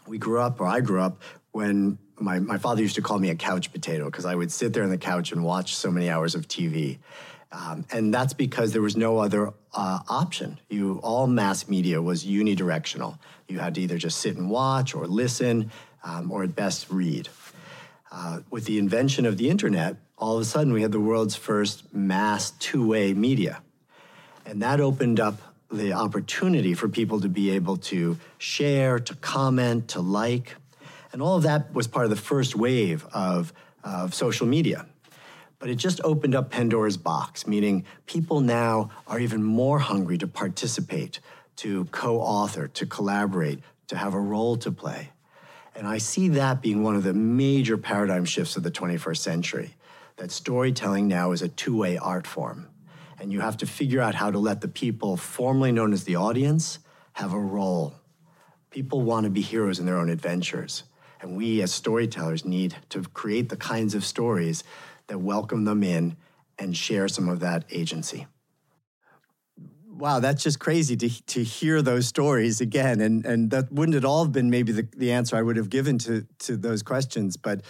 We 0.06 0.18
grew 0.18 0.40
up, 0.40 0.60
or 0.60 0.66
I 0.66 0.80
grew 0.80 1.00
up, 1.00 1.22
when 1.52 1.98
my, 2.18 2.38
my 2.38 2.58
father 2.58 2.82
used 2.82 2.96
to 2.96 3.02
call 3.02 3.18
me 3.18 3.30
a 3.30 3.34
couch 3.34 3.72
potato 3.72 4.04
because 4.04 4.26
I 4.26 4.34
would 4.34 4.52
sit 4.52 4.72
there 4.72 4.84
on 4.84 4.90
the 4.90 4.98
couch 4.98 5.32
and 5.32 5.42
watch 5.42 5.74
so 5.74 5.90
many 5.90 6.10
hours 6.10 6.34
of 6.34 6.46
TV. 6.46 6.98
Um, 7.52 7.84
and 7.90 8.14
that's 8.14 8.32
because 8.32 8.72
there 8.72 8.82
was 8.82 8.96
no 8.96 9.18
other 9.18 9.52
uh, 9.74 9.98
option. 10.08 10.60
You 10.68 11.00
all 11.02 11.26
mass 11.26 11.68
media 11.68 12.00
was 12.00 12.24
unidirectional. 12.24 13.18
You 13.48 13.58
had 13.58 13.74
to 13.74 13.80
either 13.80 13.98
just 13.98 14.18
sit 14.18 14.36
and 14.36 14.48
watch, 14.48 14.94
or 14.94 15.06
listen, 15.06 15.70
um, 16.04 16.30
or 16.30 16.44
at 16.44 16.54
best 16.54 16.90
read. 16.90 17.28
Uh, 18.12 18.40
with 18.50 18.64
the 18.66 18.78
invention 18.78 19.26
of 19.26 19.36
the 19.36 19.50
internet, 19.50 19.96
all 20.16 20.36
of 20.36 20.42
a 20.42 20.44
sudden 20.44 20.72
we 20.72 20.82
had 20.82 20.92
the 20.92 21.00
world's 21.00 21.34
first 21.34 21.92
mass 21.94 22.52
two-way 22.52 23.14
media, 23.14 23.62
and 24.46 24.62
that 24.62 24.80
opened 24.80 25.18
up 25.18 25.40
the 25.72 25.92
opportunity 25.92 26.74
for 26.74 26.88
people 26.88 27.20
to 27.20 27.28
be 27.28 27.50
able 27.50 27.76
to 27.76 28.18
share, 28.38 28.98
to 28.98 29.14
comment, 29.16 29.88
to 29.88 30.00
like, 30.00 30.56
and 31.12 31.22
all 31.22 31.36
of 31.36 31.44
that 31.44 31.72
was 31.72 31.86
part 31.86 32.04
of 32.04 32.10
the 32.10 32.16
first 32.16 32.54
wave 32.56 33.04
of, 33.12 33.52
of 33.82 34.14
social 34.14 34.46
media. 34.46 34.86
But 35.60 35.68
it 35.68 35.76
just 35.76 36.00
opened 36.02 36.34
up 36.34 36.50
Pandora's 36.50 36.96
box, 36.96 37.46
meaning 37.46 37.84
people 38.06 38.40
now 38.40 38.90
are 39.06 39.20
even 39.20 39.44
more 39.44 39.78
hungry 39.78 40.18
to 40.18 40.26
participate, 40.26 41.20
to 41.56 41.84
co 41.92 42.18
author, 42.18 42.66
to 42.66 42.86
collaborate, 42.86 43.60
to 43.88 43.96
have 43.96 44.14
a 44.14 44.20
role 44.20 44.56
to 44.56 44.72
play. 44.72 45.10
And 45.76 45.86
I 45.86 45.98
see 45.98 46.28
that 46.28 46.62
being 46.62 46.82
one 46.82 46.96
of 46.96 47.04
the 47.04 47.14
major 47.14 47.76
paradigm 47.76 48.24
shifts 48.24 48.56
of 48.56 48.62
the 48.62 48.70
21st 48.70 49.18
century 49.18 49.74
that 50.16 50.30
storytelling 50.30 51.08
now 51.08 51.32
is 51.32 51.42
a 51.42 51.48
two 51.48 51.76
way 51.76 51.96
art 51.96 52.26
form. 52.26 52.68
And 53.18 53.30
you 53.30 53.40
have 53.40 53.58
to 53.58 53.66
figure 53.66 54.00
out 54.00 54.14
how 54.14 54.30
to 54.30 54.38
let 54.38 54.62
the 54.62 54.68
people 54.68 55.16
formerly 55.16 55.72
known 55.72 55.92
as 55.92 56.04
the 56.04 56.16
audience 56.16 56.78
have 57.14 57.32
a 57.32 57.38
role. 57.38 57.94
People 58.70 59.02
want 59.02 59.24
to 59.24 59.30
be 59.30 59.42
heroes 59.42 59.78
in 59.78 59.86
their 59.86 59.98
own 59.98 60.08
adventures. 60.08 60.84
And 61.20 61.36
we 61.36 61.60
as 61.60 61.72
storytellers 61.72 62.44
need 62.44 62.76
to 62.90 63.02
create 63.02 63.50
the 63.50 63.56
kinds 63.56 63.94
of 63.94 64.04
stories 64.04 64.64
that 65.10 65.18
welcome 65.18 65.64
them 65.64 65.82
in 65.82 66.16
and 66.56 66.76
share 66.76 67.08
some 67.08 67.28
of 67.28 67.40
that 67.40 67.64
agency. 67.70 68.26
Wow, 69.88 70.20
that's 70.20 70.42
just 70.42 70.60
crazy 70.60 70.96
to, 70.96 71.26
to 71.26 71.42
hear 71.42 71.82
those 71.82 72.06
stories 72.06 72.60
again. 72.60 73.00
And, 73.00 73.26
and 73.26 73.50
that 73.50 73.72
wouldn't 73.72 73.96
at 73.96 74.04
all 74.04 74.24
have 74.24 74.32
been 74.32 74.50
maybe 74.50 74.72
the, 74.72 74.88
the 74.96 75.12
answer 75.12 75.36
I 75.36 75.42
would 75.42 75.56
have 75.56 75.68
given 75.68 75.98
to, 75.98 76.26
to 76.38 76.56
those 76.56 76.82
questions. 76.82 77.36
But 77.36 77.62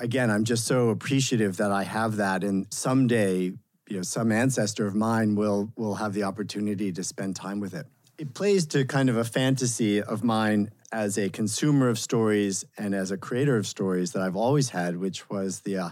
again, 0.00 0.30
I'm 0.30 0.44
just 0.44 0.64
so 0.64 0.88
appreciative 0.88 1.58
that 1.58 1.70
I 1.70 1.84
have 1.84 2.16
that. 2.16 2.42
And 2.42 2.66
someday, 2.72 3.52
you 3.88 3.96
know, 3.96 4.02
some 4.02 4.32
ancestor 4.32 4.86
of 4.86 4.94
mine 4.94 5.36
will, 5.36 5.70
will 5.76 5.96
have 5.96 6.14
the 6.14 6.22
opportunity 6.22 6.92
to 6.92 7.04
spend 7.04 7.36
time 7.36 7.60
with 7.60 7.74
it. 7.74 7.86
It 8.18 8.32
plays 8.32 8.64
to 8.68 8.86
kind 8.86 9.10
of 9.10 9.18
a 9.18 9.24
fantasy 9.24 10.02
of 10.02 10.24
mine 10.24 10.70
as 10.90 11.18
a 11.18 11.28
consumer 11.28 11.90
of 11.90 11.98
stories 11.98 12.64
and 12.78 12.94
as 12.94 13.10
a 13.10 13.18
creator 13.18 13.58
of 13.58 13.66
stories 13.66 14.12
that 14.12 14.22
I've 14.22 14.36
always 14.36 14.70
had, 14.70 14.96
which 14.96 15.28
was 15.28 15.60
the 15.60 15.76
uh, 15.76 15.90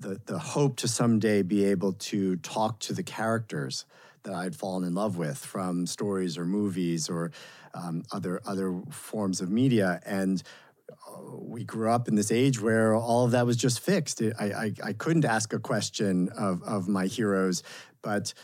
the, 0.00 0.20
the 0.26 0.38
hope 0.38 0.76
to 0.78 0.88
someday 0.88 1.42
be 1.42 1.64
able 1.64 1.92
to 1.92 2.36
talk 2.36 2.78
to 2.80 2.92
the 2.92 3.02
characters 3.02 3.84
that 4.22 4.34
I'd 4.34 4.54
fallen 4.54 4.84
in 4.84 4.94
love 4.94 5.16
with 5.16 5.38
from 5.38 5.86
stories 5.86 6.36
or 6.36 6.44
movies 6.44 7.08
or 7.08 7.30
um, 7.74 8.02
other 8.12 8.40
other 8.46 8.80
forms 8.90 9.40
of 9.40 9.50
media. 9.50 10.00
And 10.04 10.42
uh, 10.90 11.36
we 11.38 11.64
grew 11.64 11.90
up 11.90 12.08
in 12.08 12.14
this 12.14 12.30
age 12.30 12.60
where 12.60 12.94
all 12.94 13.24
of 13.24 13.30
that 13.32 13.46
was 13.46 13.56
just 13.56 13.80
fixed. 13.80 14.22
I, 14.22 14.44
I, 14.44 14.72
I 14.84 14.92
couldn't 14.92 15.24
ask 15.24 15.52
a 15.52 15.58
question 15.58 16.28
of, 16.36 16.62
of 16.62 16.88
my 16.88 17.06
heroes, 17.06 17.62
but 18.02 18.34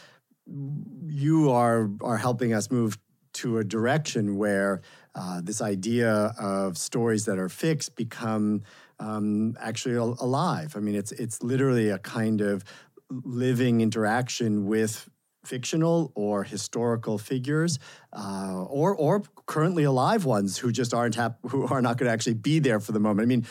you 1.06 1.50
are 1.50 1.90
are 2.02 2.18
helping 2.18 2.52
us 2.52 2.70
move 2.70 2.98
to 3.34 3.58
a 3.58 3.64
direction 3.64 4.36
where 4.36 4.80
uh, 5.14 5.40
this 5.42 5.60
idea 5.60 6.34
of 6.38 6.78
stories 6.78 7.24
that 7.24 7.38
are 7.38 7.48
fixed 7.48 7.96
become 7.96 8.62
um, 8.98 9.56
actually 9.60 9.96
alive. 9.96 10.74
I 10.76 10.80
mean, 10.80 10.94
it's 10.94 11.12
it's 11.12 11.42
literally 11.42 11.90
a 11.90 11.98
kind 11.98 12.40
of 12.40 12.64
living 13.10 13.80
interaction 13.80 14.66
with 14.66 15.08
fictional 15.44 16.10
or 16.14 16.42
historical 16.42 17.18
figures, 17.18 17.78
uh, 18.12 18.64
or 18.68 18.94
or 18.94 19.22
currently 19.46 19.84
alive 19.84 20.24
ones 20.24 20.58
who 20.58 20.72
just 20.72 20.94
aren't 20.94 21.14
hap- 21.14 21.38
who 21.48 21.66
are 21.66 21.82
not 21.82 21.98
going 21.98 22.08
to 22.08 22.12
actually 22.12 22.34
be 22.34 22.58
there 22.58 22.80
for 22.80 22.92
the 22.92 23.00
moment. 23.00 23.26
I 23.26 23.28
mean, 23.28 23.46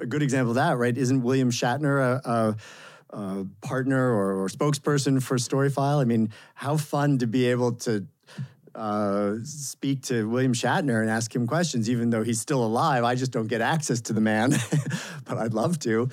a 0.00 0.06
good 0.06 0.22
example 0.22 0.50
of 0.50 0.56
that, 0.56 0.76
right? 0.76 0.96
Isn't 0.96 1.22
William 1.22 1.50
Shatner 1.50 2.20
a, 2.24 2.28
a 2.28 2.56
uh, 3.12 3.44
partner 3.60 4.10
or, 4.10 4.42
or, 4.42 4.48
spokesperson 4.48 5.22
for 5.22 5.36
Storyfile. 5.36 6.00
I 6.00 6.04
mean, 6.04 6.32
how 6.54 6.78
fun 6.78 7.18
to 7.18 7.26
be 7.26 7.44
able 7.46 7.72
to 7.72 8.06
uh, 8.74 9.34
speak 9.44 10.02
to 10.02 10.28
William 10.28 10.52
Shatner 10.52 11.00
and 11.00 11.10
ask 11.10 11.34
him 11.34 11.46
questions, 11.46 11.90
even 11.90 12.10
though 12.10 12.22
he's 12.22 12.40
still 12.40 12.64
alive. 12.64 13.04
I 13.04 13.14
just 13.14 13.32
don't 13.32 13.46
get 13.46 13.60
access 13.60 14.00
to 14.02 14.12
the 14.12 14.20
man, 14.20 14.50
but 15.24 15.38
I'd 15.38 15.54
love 15.54 15.78
to. 15.80 16.08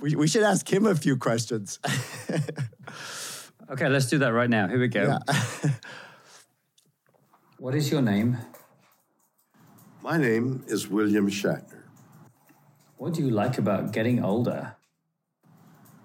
We, 0.00 0.14
we 0.16 0.28
should 0.28 0.42
ask 0.42 0.70
him 0.70 0.86
a 0.86 0.94
few 0.94 1.16
questions. 1.16 1.78
okay, 3.70 3.88
let's 3.88 4.06
do 4.06 4.18
that 4.18 4.32
right 4.32 4.50
now. 4.50 4.68
Here 4.68 4.80
we 4.80 4.88
go. 4.88 5.18
Yeah. 5.32 5.70
what 7.58 7.74
is 7.74 7.90
your 7.90 8.02
name? 8.02 8.38
My 10.02 10.16
name 10.16 10.64
is 10.66 10.88
William 10.88 11.28
Shatner. 11.28 11.82
What 12.96 13.14
do 13.14 13.22
you 13.22 13.30
like 13.30 13.58
about 13.58 13.92
getting 13.92 14.24
older? 14.24 14.76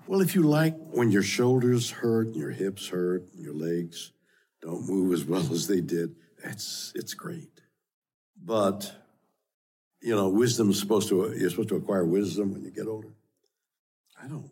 Well, 0.08 0.22
if 0.22 0.36
you 0.36 0.44
like 0.44 0.76
when 0.92 1.12
your 1.12 1.24
shoulders 1.24 1.90
hurt, 1.90 2.28
and 2.28 2.36
your 2.36 2.52
hips 2.52 2.90
hurt, 2.90 3.24
and 3.34 3.44
your 3.44 3.56
legs 3.56 4.12
don't 4.66 4.90
move 4.90 5.14
as 5.14 5.24
well 5.24 5.46
as 5.52 5.68
they 5.68 5.80
did, 5.80 6.16
it's 6.44 6.92
it's 6.96 7.14
great. 7.14 7.62
But 8.44 8.92
you 10.02 10.16
know, 10.16 10.30
wisdom 10.30 10.72
is 10.72 10.80
supposed 10.80 11.08
to 11.10 11.34
you're 11.38 11.50
supposed 11.50 11.70
to 11.70 11.76
acquire 11.76 12.06
wisdom 12.06 12.54
when 12.54 12.64
you 12.64 12.72
get 12.72 12.88
older. 12.88 13.14
I 14.22 14.28
don't. 14.28 14.50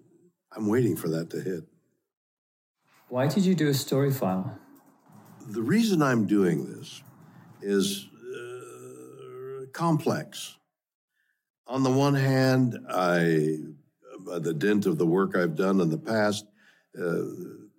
I'm 0.55 0.67
waiting 0.67 0.95
for 0.95 1.09
that 1.09 1.31
to 1.31 1.41
hit. 1.41 1.63
Why 3.09 3.27
did 3.27 3.45
you 3.45 3.55
do 3.55 3.67
a 3.69 3.73
story 3.73 4.11
file? 4.11 4.57
The 5.47 5.61
reason 5.61 6.01
I'm 6.01 6.25
doing 6.25 6.65
this 6.65 7.01
is 7.61 8.07
uh, 8.35 9.65
complex. 9.73 10.57
On 11.65 11.83
the 11.83 11.91
one 11.91 12.13
hand, 12.13 12.77
I, 12.89 13.57
by 14.19 14.39
the 14.39 14.53
dint 14.53 14.85
of 14.85 14.97
the 14.97 15.05
work 15.05 15.35
I've 15.35 15.55
done 15.55 15.81
in 15.81 15.89
the 15.89 15.97
past, 15.97 16.45
uh, 16.99 17.23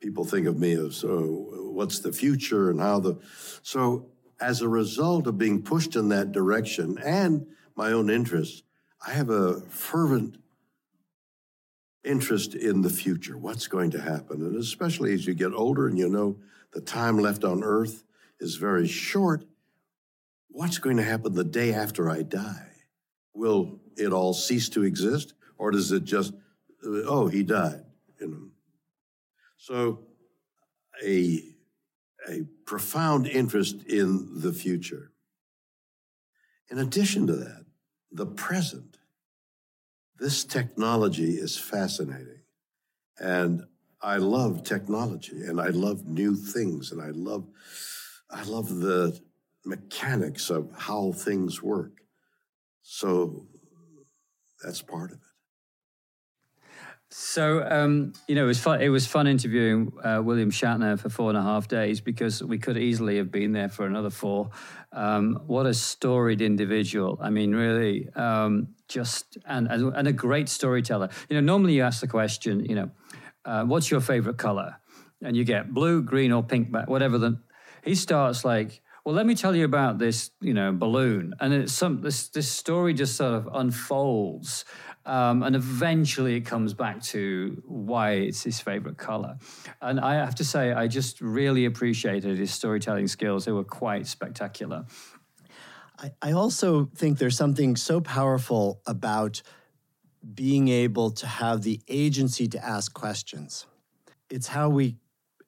people 0.01 0.25
think 0.25 0.47
of 0.47 0.59
me 0.59 0.73
as 0.73 0.97
so 0.97 1.64
what's 1.75 1.99
the 1.99 2.13
future 2.13 2.71
and 2.71 2.81
how 2.81 3.01
the 3.01 3.19
so 3.63 4.07
as 4.41 4.63
a 4.63 4.69
result 4.69 5.27
of 5.27 5.39
being 5.39 5.63
pushed 5.63 5.97
in 5.97 6.09
that 6.09 6.33
direction 6.33 6.99
and 6.99 7.47
my 7.77 7.93
own 7.93 8.11
interests, 8.11 8.63
I 9.07 9.11
have 9.11 9.31
a 9.31 9.61
fervent 9.63 10.39
interest 12.05 12.55
in 12.55 12.83
the 12.83 12.91
future, 12.91 13.39
what's 13.39 13.67
going 13.67 13.91
to 13.93 14.01
happen. 14.01 14.43
And 14.43 14.57
especially 14.57 15.15
as 15.15 15.27
you 15.27 15.35
get 15.35 15.53
older 15.55 15.89
and 15.89 15.99
you 15.99 16.09
know 16.09 16.37
the 16.73 16.81
time 16.81 17.19
left 17.19 17.45
on 17.45 17.65
earth 17.65 18.05
is 18.41 18.57
very 18.57 18.87
short, 18.87 19.45
what's 20.49 20.79
going 20.79 20.97
to 20.99 21.03
happen 21.03 21.35
the 21.35 21.45
day 21.45 21.73
after 21.73 22.11
I 22.11 22.23
die? 22.23 22.69
Will 23.33 23.81
it 23.97 24.13
all 24.13 24.35
cease 24.35 24.69
to 24.71 24.85
exist? 24.85 25.35
Or 25.57 25.71
does 25.71 25.93
it 25.93 26.05
just, 26.05 26.35
oh, 26.85 27.29
he 27.29 27.43
died? 27.43 27.85
You 28.21 28.29
know? 28.29 28.49
So 29.57 30.01
a, 31.03 31.43
a 32.29 32.43
profound 32.65 33.27
interest 33.27 33.83
in 33.85 34.41
the 34.41 34.53
future. 34.53 35.13
In 36.71 36.79
addition 36.79 37.27
to 37.27 37.37
that, 37.37 37.65
the 38.11 38.27
present. 38.27 38.99
This 40.19 40.45
technology 40.45 41.33
is 41.33 41.59
fascinating. 41.59 42.43
And 43.19 43.65
I 44.01 44.19
love 44.19 44.63
technology 44.63 45.43
and 45.45 45.61
I 45.61 45.69
love 45.69 46.07
new 46.07 46.35
things 46.35 46.93
and 46.93 47.01
I 47.01 47.11
love 47.11 47.47
I 48.31 48.43
love 48.43 48.81
the 48.81 49.19
mechanics 49.65 50.51
of 50.51 50.71
how 50.77 51.13
things 51.13 51.63
work. 51.63 52.01
So 52.83 53.47
that's 54.63 54.83
part 54.83 55.13
of 55.13 55.19
it. 55.19 55.24
So 57.17 57.65
um, 57.71 58.13
you 58.27 58.35
know, 58.35 58.43
it 58.43 58.49
was 58.49 58.59
fun. 58.59 58.83
It 58.83 58.89
was 58.89 59.07
fun 59.07 59.29
interviewing 59.29 59.93
uh, 60.03 60.21
William 60.21 60.51
Shatner 60.51 60.99
for 60.99 61.09
four 61.09 61.29
and 61.29 61.39
a 61.39 61.43
half 61.43 61.69
days 61.69 62.01
because 62.01 62.43
we 62.43 62.59
could 62.59 62.77
easily 62.77 63.19
have 63.19 63.31
been 63.31 63.53
there 63.53 63.69
for 63.69 63.87
another 63.87 64.11
four. 64.11 64.51
Um, 64.93 65.41
what 65.47 65.65
a 65.65 65.75
storied 65.75 66.43
individual! 66.43 67.17
I 67.23 67.31
mean, 67.31 67.55
really, 67.55 68.09
um, 68.17 68.75
just 68.89 69.39
and, 69.47 69.69
and 69.69 70.09
a 70.09 70.13
great 70.13 70.49
storyteller. 70.49 71.09
You 71.29 71.37
know, 71.37 71.41
normally 71.41 71.75
you 71.75 71.83
ask 71.83 72.01
the 72.01 72.09
question, 72.09 72.65
you 72.65 72.75
know, 72.75 72.91
uh, 73.45 73.63
what's 73.63 73.93
your 73.93 74.01
favorite 74.01 74.37
color, 74.37 74.75
and 75.23 75.37
you 75.37 75.45
get 75.45 75.73
blue, 75.73 76.03
green, 76.03 76.33
or 76.33 76.43
pink 76.43 76.75
whatever. 76.87 77.19
The 77.19 77.39
he 77.85 77.95
starts 77.95 78.45
like, 78.45 78.83
well, 79.05 79.15
let 79.15 79.27
me 79.27 79.37
tell 79.37 79.55
you 79.55 79.67
about 79.67 79.99
this, 79.99 80.31
you 80.41 80.55
know, 80.55 80.73
balloon, 80.73 81.35
and 81.39 81.55
it's 81.55 81.73
some 81.73 82.01
this 82.01 82.29
this 82.31 82.51
story 82.51 82.93
just 82.93 83.17
sort 83.17 83.35
of 83.35 83.49
unfolds, 83.53 84.65
um, 85.07 85.43
and 85.43 85.55
eventually 85.55 86.37
it 86.37 86.43
comes 86.43 86.73
back 86.73 87.03
to 87.03 87.63
why 87.67 88.13
it's 88.13 88.43
his 88.43 88.61
favorite 88.61 88.97
color. 88.97 89.39
And 89.81 90.01
I 90.01 90.15
have 90.15 90.35
to 90.37 90.45
say, 90.45 90.73
I 90.73 90.89
just 90.89 91.21
really 91.21 91.67
appreciated 91.67 92.39
his 92.39 92.53
storytelling 92.53 93.09
skills. 93.09 93.45
They 93.45 93.53
were 93.53 93.65
quite 93.65 94.07
spectacular. 94.07 94.87
I, 95.99 96.13
I 96.23 96.33
also 96.33 96.87
think 96.97 97.19
there's 97.19 97.37
something 97.37 97.77
so 97.77 98.01
powerful 98.01 98.81
about 98.87 99.43
being 100.35 100.69
able 100.69 101.11
to 101.11 101.27
have 101.27 101.63
the 101.63 101.81
agency 101.87 102.49
to 102.49 102.65
ask 102.65 102.95
questions. 102.95 103.67
It's 104.31 104.49
how 104.49 104.71
we, 104.71 104.97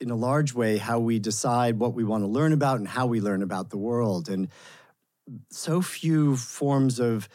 in 0.01 0.11
a 0.11 0.17
large 0.17 0.53
way, 0.53 0.77
how 0.77 0.99
we 0.99 1.19
decide 1.19 1.79
what 1.79 1.95
we 1.95 2.05
want 2.05 2.25
to 2.25 2.29
learn 2.29 2.53
about 2.53 2.79
and 2.79 2.87
how 2.87 3.07
we 3.07 3.21
learn 3.21 3.43
about 3.43 3.71
the 3.71 3.79
world. 3.79 4.29
And 4.29 4.49
so 5.51 5.81
few 5.81 6.37
forms 6.37 7.01
of 7.01 7.29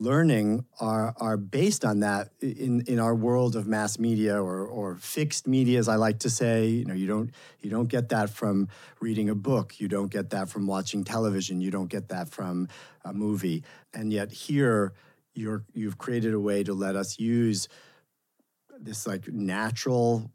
learning 0.00 0.64
are 0.80 1.14
are 1.16 1.36
based 1.36 1.84
on 1.84 2.00
that 2.00 2.30
in 2.40 2.82
in 2.82 2.98
our 2.98 3.14
world 3.14 3.56
of 3.56 3.66
mass 3.66 3.98
media 3.98 4.40
or 4.40 4.66
or 4.66 4.96
fixed 4.96 5.46
media 5.46 5.78
as 5.78 5.88
I 5.88 5.96
like 5.96 6.20
to 6.20 6.30
say. 6.30 6.66
You 6.66 6.84
know 6.84 6.94
you 6.94 7.06
don't 7.06 7.30
you 7.60 7.70
don't 7.70 7.88
get 7.88 8.08
that 8.10 8.30
from 8.30 8.68
reading 9.00 9.28
a 9.28 9.34
book. 9.34 9.80
You 9.80 9.88
don't 9.88 10.10
get 10.10 10.30
that 10.30 10.48
from 10.48 10.66
watching 10.66 11.04
television. 11.04 11.60
You 11.60 11.70
don't 11.70 11.90
get 11.90 12.08
that 12.08 12.28
from 12.28 12.68
a 13.04 13.12
movie. 13.12 13.64
And 13.92 14.12
yet 14.12 14.30
here 14.30 14.92
you're 15.34 15.64
you've 15.74 15.98
created 15.98 16.34
a 16.34 16.40
way 16.40 16.62
to 16.62 16.74
let 16.74 16.96
us 16.96 17.18
use 17.18 17.68
this 18.80 19.06
like 19.06 19.26
natural 19.28 20.30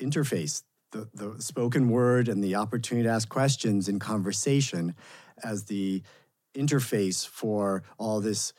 interface 0.00 0.62
the 0.92 1.08
the 1.14 1.42
spoken 1.42 1.88
word 1.88 2.28
and 2.28 2.42
the 2.42 2.54
opportunity 2.54 3.06
to 3.06 3.12
ask 3.12 3.28
questions 3.28 3.88
in 3.88 3.98
conversation 3.98 4.94
as 5.42 5.64
the 5.64 6.02
interface 6.56 7.26
for 7.26 7.82
all 7.98 8.20
this 8.20 8.52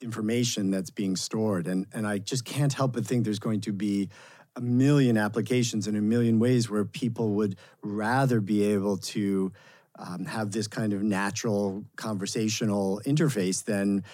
information 0.00 0.70
that's 0.70 0.90
being 0.90 1.16
stored. 1.16 1.66
And, 1.66 1.86
and 1.92 2.06
I 2.06 2.18
just 2.18 2.44
can't 2.44 2.72
help 2.72 2.92
but 2.92 3.06
think 3.06 3.24
there's 3.24 3.38
going 3.38 3.60
to 3.62 3.72
be 3.72 4.08
a 4.56 4.60
million 4.60 5.16
applications 5.16 5.86
and 5.86 5.96
a 5.96 6.00
million 6.00 6.38
ways 6.38 6.70
where 6.70 6.84
people 6.84 7.30
would 7.32 7.56
rather 7.82 8.40
be 8.40 8.64
able 8.64 8.96
to 8.96 9.52
um, 9.98 10.26
have 10.26 10.52
this 10.52 10.66
kind 10.66 10.92
of 10.92 11.02
natural 11.02 11.84
conversational 11.96 13.00
interface 13.06 13.64
than 13.64 14.04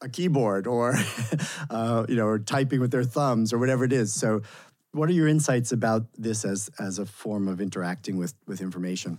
a 0.00 0.08
keyboard 0.08 0.66
or 0.66 0.94
uh, 1.70 2.04
you 2.08 2.16
know 2.16 2.26
or 2.26 2.38
typing 2.38 2.80
with 2.80 2.90
their 2.90 3.04
thumbs 3.04 3.52
or 3.52 3.58
whatever 3.58 3.84
it 3.84 3.92
is. 3.92 4.12
So 4.12 4.42
what 4.92 5.08
are 5.08 5.12
your 5.12 5.28
insights 5.28 5.72
about 5.72 6.04
this 6.18 6.44
as 6.44 6.70
as 6.78 6.98
a 6.98 7.06
form 7.06 7.48
of 7.48 7.60
interacting 7.60 8.18
with 8.18 8.34
with 8.46 8.60
information? 8.60 9.18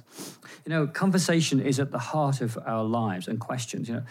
You 0.65 0.69
know 0.69 0.87
conversation 0.87 1.59
is 1.59 1.79
at 1.79 1.91
the 1.91 1.99
heart 1.99 2.41
of 2.41 2.57
our 2.65 2.83
lives 2.83 3.27
and 3.27 3.39
questions. 3.39 3.87
You 3.87 3.95
know 3.95 4.03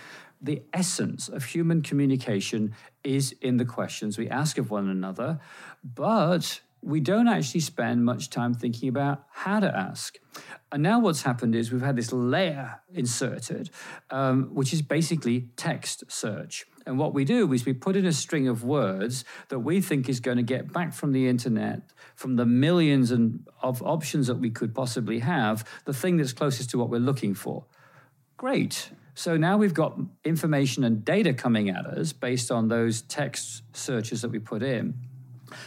the 0.42 0.62
essence 0.72 1.28
of 1.28 1.44
human 1.44 1.82
communication 1.82 2.74
is 3.04 3.32
in 3.40 3.56
the 3.56 3.64
questions 3.64 4.18
we 4.18 4.28
ask 4.28 4.58
of 4.58 4.70
one 4.70 4.88
another, 4.88 5.38
but 5.84 6.60
we 6.82 6.98
don't 6.98 7.28
actually 7.28 7.60
spend 7.60 8.04
much 8.04 8.28
time 8.28 8.52
thinking 8.52 8.88
about 8.88 9.24
how 9.30 9.60
to 9.60 9.68
ask. 9.74 10.18
And 10.72 10.82
now 10.82 10.98
what's 10.98 11.22
happened 11.22 11.54
is 11.54 11.70
we've 11.70 11.80
had 11.80 11.94
this 11.94 12.12
layer 12.12 12.80
inserted, 12.92 13.70
um, 14.10 14.50
which 14.52 14.72
is 14.72 14.82
basically 14.82 15.48
text 15.56 16.02
search. 16.08 16.66
And 16.84 16.98
what 16.98 17.14
we 17.14 17.24
do 17.24 17.52
is 17.52 17.64
we 17.64 17.72
put 17.72 17.94
in 17.94 18.04
a 18.04 18.12
string 18.12 18.48
of 18.48 18.64
words 18.64 19.24
that 19.48 19.60
we 19.60 19.80
think 19.80 20.08
is 20.08 20.18
going 20.18 20.38
to 20.38 20.42
get 20.42 20.72
back 20.72 20.92
from 20.92 21.12
the 21.12 21.28
internet, 21.28 21.82
from 22.16 22.34
the 22.34 22.46
millions 22.46 23.12
and 23.12 23.46
of 23.62 23.80
options 23.82 24.26
that 24.26 24.36
we 24.36 24.50
could 24.50 24.74
possibly 24.74 25.20
have, 25.20 25.64
the 25.84 25.94
thing 25.94 26.16
that's 26.16 26.32
closest 26.32 26.70
to 26.70 26.78
what 26.78 26.90
we're 26.90 26.98
looking 26.98 27.34
for. 27.34 27.64
Great. 28.36 28.90
So 29.14 29.36
now 29.36 29.58
we've 29.58 29.74
got 29.74 29.98
information 30.24 30.84
and 30.84 31.04
data 31.04 31.34
coming 31.34 31.68
at 31.68 31.86
us 31.86 32.12
based 32.12 32.50
on 32.50 32.68
those 32.68 33.02
text 33.02 33.62
searches 33.74 34.22
that 34.22 34.30
we 34.30 34.38
put 34.38 34.62
in. 34.62 34.94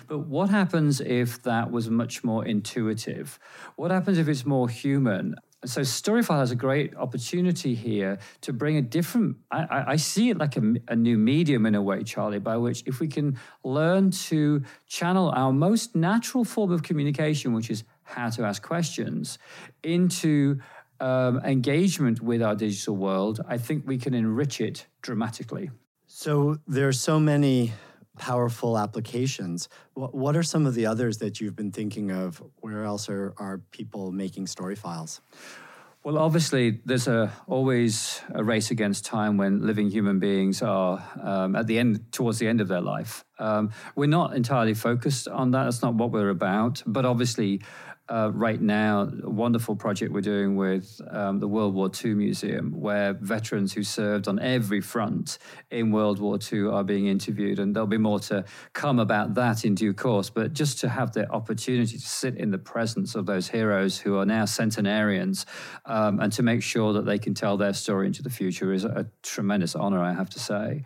But 0.08 0.19
what 0.19 0.49
happens 0.49 0.99
if 0.99 1.43
that 1.43 1.71
was 1.71 1.89
much 1.89 2.23
more 2.23 2.45
intuitive? 2.45 3.39
What 3.75 3.91
happens 3.91 4.17
if 4.17 4.27
it's 4.27 4.45
more 4.45 4.67
human? 4.67 5.36
So 5.65 5.81
Storyfile 5.81 6.39
has 6.39 6.51
a 6.51 6.55
great 6.55 6.95
opportunity 6.95 7.73
here 7.73 8.19
to 8.41 8.53
bring 8.53 8.77
a 8.77 8.81
different. 8.81 9.38
I, 9.49 9.84
I 9.88 9.95
see 9.95 10.29
it 10.29 10.38
like 10.38 10.58
a, 10.58 10.75
a, 10.88 10.95
new 10.95 11.17
medium 11.17 11.65
in 11.65 11.73
a 11.73 11.81
way, 11.81 12.03
Charlie, 12.03 12.39
by 12.39 12.58
which 12.58 12.84
if 12.86 12.99
we 12.99 13.08
can 13.08 13.39
learn 13.63 14.12
to 14.12 14.63
channel 14.86 15.29
our 15.36 15.51
most 15.51 15.95
natural 15.95 16.43
form 16.43 16.71
of 16.71 16.84
communication, 16.84 17.53
which 17.53 17.71
is 17.71 17.84
how 18.03 18.29
to 18.29 18.43
ask 18.43 18.62
questions, 18.62 19.39
into 19.81 20.60
um, 20.99 21.39
engagement 21.39 22.21
with 22.21 22.41
our 22.41 22.55
digital 22.55 22.95
world, 22.95 23.41
I 23.47 23.58
think 23.58 23.86
we 23.86 23.97
can 23.97 24.13
enrich 24.13 24.62
it 24.62 24.88
dramatically. 25.01 25.71
So 26.08 26.58
there 26.67 26.88
are 26.88 26.93
so 26.93 27.19
many 27.19 27.73
powerful 28.17 28.77
applications. 28.77 29.67
What, 29.93 30.15
what 30.15 30.36
are 30.36 30.43
some 30.43 30.65
of 30.65 30.73
the 30.73 30.86
others 30.86 31.17
that 31.17 31.39
you've 31.39 31.55
been 31.55 31.71
thinking 31.71 32.12
of? 32.12 32.41
Where 32.58 32.84
else 32.84 33.10
are, 33.10 33.34
are 33.38 33.60
people 33.71 34.12
making 34.12 34.47
story 34.47 34.75
files? 34.75 35.21
Well, 36.03 36.19
obviously, 36.19 36.81
there's 36.86 37.08
a, 37.08 37.34
always 37.47 38.21
a 38.31 38.43
race 38.43 38.69
against 38.69 39.05
time 39.05 39.38
when 39.38 39.65
living 39.65 39.89
human 39.89 40.19
beings 40.19 40.62
are 40.62 41.03
um, 41.19 41.55
at 41.55 41.65
the 41.65 41.79
end, 41.79 42.12
towards 42.12 42.38
the 42.38 42.47
end 42.47 42.62
of 42.62 42.67
their 42.67 42.81
life. 42.81 43.25
Um, 43.39 43.71
we're 43.95 44.05
not 44.05 44.36
entirely 44.36 44.75
focused 44.75 45.27
on 45.27 45.49
that. 45.51 45.63
That's 45.63 45.81
not 45.81 45.95
what 45.95 46.12
we're 46.12 46.29
about. 46.29 46.84
But 46.86 47.05
obviously, 47.05 47.63
uh, 48.07 48.31
right 48.33 48.61
now 48.61 49.09
a 49.23 49.29
wonderful 49.29 49.75
project 49.75 50.11
we're 50.11 50.21
doing 50.21 50.55
with 50.55 51.01
um, 51.09 51.39
the 51.39 51.47
World 51.47 51.73
War 51.73 51.89
II 52.03 52.13
Museum, 52.13 52.79
where 52.79 53.13
veterans 53.13 53.73
who 53.73 53.83
served 53.83 54.27
on 54.27 54.39
every 54.39 54.81
front 54.81 55.39
in 55.71 55.91
World 55.91 56.19
War 56.19 56.37
II 56.51 56.67
are 56.67 56.83
being 56.83 57.07
interviewed. 57.07 57.57
And 57.57 57.75
there'll 57.75 57.87
be 57.87 57.97
more 57.97 58.19
to 58.21 58.45
come 58.73 58.99
about 58.99 59.33
that 59.35 59.65
in 59.65 59.73
due 59.73 59.93
course. 59.93 60.29
But 60.29 60.53
just 60.53 60.79
to 60.81 60.89
have 60.89 61.13
the 61.13 61.29
opportunity 61.31 61.97
to 61.97 62.07
sit 62.07 62.35
in 62.37 62.51
the 62.51 62.59
presence 62.59 63.15
of 63.15 63.25
those 63.25 63.47
heroes 63.47 63.97
who 63.97 64.17
are 64.19 64.25
now 64.25 64.45
centenarians 64.45 65.45
um, 65.85 66.19
and 66.19 66.31
to 66.33 66.43
make 66.43 66.61
sure 66.61 66.93
that 66.93 67.05
they 67.05 67.17
can 67.17 67.33
tell 67.33 67.57
their 67.57 67.73
story 67.73 68.07
into 68.07 68.21
the 68.21 68.29
future 68.29 68.71
is 68.71 68.85
a 68.85 69.07
tremendous 69.23 69.75
honor, 69.75 69.99
I 69.99 70.13
have 70.13 70.29
to 70.31 70.39
say. 70.39 70.83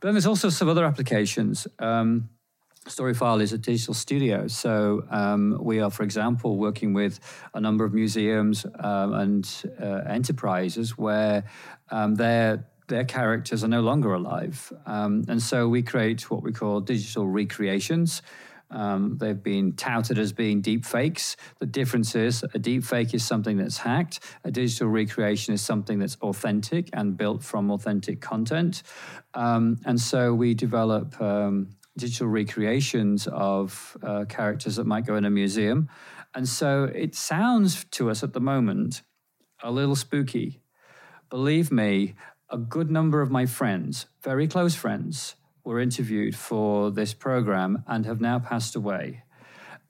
But 0.00 0.08
then 0.08 0.14
there's 0.14 0.26
also 0.26 0.50
some 0.50 0.68
other 0.68 0.84
applications. 0.84 1.66
Um, 1.80 2.28
Storyfile 2.88 3.42
is 3.42 3.52
a 3.52 3.58
digital 3.58 3.94
studio. 3.94 4.48
So 4.48 5.04
um, 5.10 5.58
we 5.60 5.80
are, 5.80 5.90
for 5.90 6.02
example, 6.02 6.56
working 6.56 6.94
with 6.94 7.20
a 7.54 7.60
number 7.60 7.84
of 7.84 7.92
museums 7.92 8.66
um, 8.80 9.12
and 9.12 9.74
uh, 9.80 10.02
enterprises 10.08 10.96
where 10.96 11.44
um, 11.90 12.14
their 12.16 12.66
their 12.88 13.04
characters 13.04 13.62
are 13.62 13.68
no 13.68 13.82
longer 13.82 14.14
alive, 14.14 14.72
um, 14.86 15.22
and 15.28 15.42
so 15.42 15.68
we 15.68 15.82
create 15.82 16.30
what 16.30 16.42
we 16.42 16.52
call 16.52 16.80
digital 16.80 17.26
recreations. 17.26 18.22
Um, 18.70 19.18
they've 19.18 19.42
been 19.42 19.74
touted 19.74 20.18
as 20.18 20.32
being 20.32 20.62
deep 20.62 20.84
fakes. 20.84 21.36
The 21.58 21.66
difference 21.66 22.14
is 22.14 22.44
a 22.54 22.58
deep 22.58 22.84
fake 22.84 23.14
is 23.14 23.24
something 23.24 23.56
that's 23.58 23.78
hacked. 23.78 24.20
A 24.44 24.50
digital 24.50 24.88
recreation 24.88 25.54
is 25.54 25.62
something 25.62 25.98
that's 25.98 26.16
authentic 26.22 26.88
and 26.92 27.16
built 27.16 27.42
from 27.42 27.70
authentic 27.70 28.20
content. 28.20 28.82
Um, 29.34 29.78
and 29.84 30.00
so 30.00 30.34
we 30.34 30.54
develop 30.54 31.14
digital 31.98 32.28
recreations 32.28 33.26
of 33.26 33.96
uh, 34.02 34.24
characters 34.26 34.76
that 34.76 34.86
might 34.86 35.06
go 35.06 35.16
in 35.16 35.24
a 35.24 35.30
museum. 35.30 35.88
And 36.34 36.48
so 36.48 36.84
it 36.84 37.14
sounds 37.14 37.84
to 37.92 38.10
us 38.10 38.22
at 38.22 38.32
the 38.32 38.40
moment 38.40 39.02
a 39.62 39.70
little 39.70 39.96
spooky. 39.96 40.60
Believe 41.30 41.70
me, 41.70 42.14
a 42.48 42.56
good 42.56 42.90
number 42.90 43.20
of 43.20 43.30
my 43.30 43.44
friends, 43.44 44.06
very 44.22 44.48
close 44.48 44.74
friends, 44.74 45.34
were 45.64 45.80
interviewed 45.80 46.34
for 46.34 46.90
this 46.90 47.12
program 47.12 47.84
and 47.86 48.06
have 48.06 48.20
now 48.20 48.38
passed 48.38 48.74
away. 48.74 49.24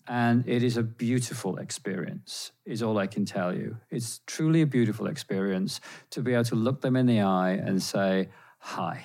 And 0.08 0.48
it 0.48 0.62
is 0.62 0.76
a 0.76 0.82
beautiful 0.82 1.58
experience, 1.58 2.50
is 2.64 2.82
all 2.82 2.98
I 2.98 3.06
can 3.06 3.26
tell 3.26 3.54
you. 3.54 3.76
It's 3.90 4.20
truly 4.26 4.62
a 4.62 4.66
beautiful 4.66 5.06
experience 5.06 5.80
to 6.10 6.22
be 6.22 6.32
able 6.32 6.44
to 6.44 6.54
look 6.54 6.80
them 6.80 6.96
in 6.96 7.06
the 7.06 7.20
eye 7.20 7.52
and 7.52 7.82
say, 7.82 8.30
Hi 8.60 9.04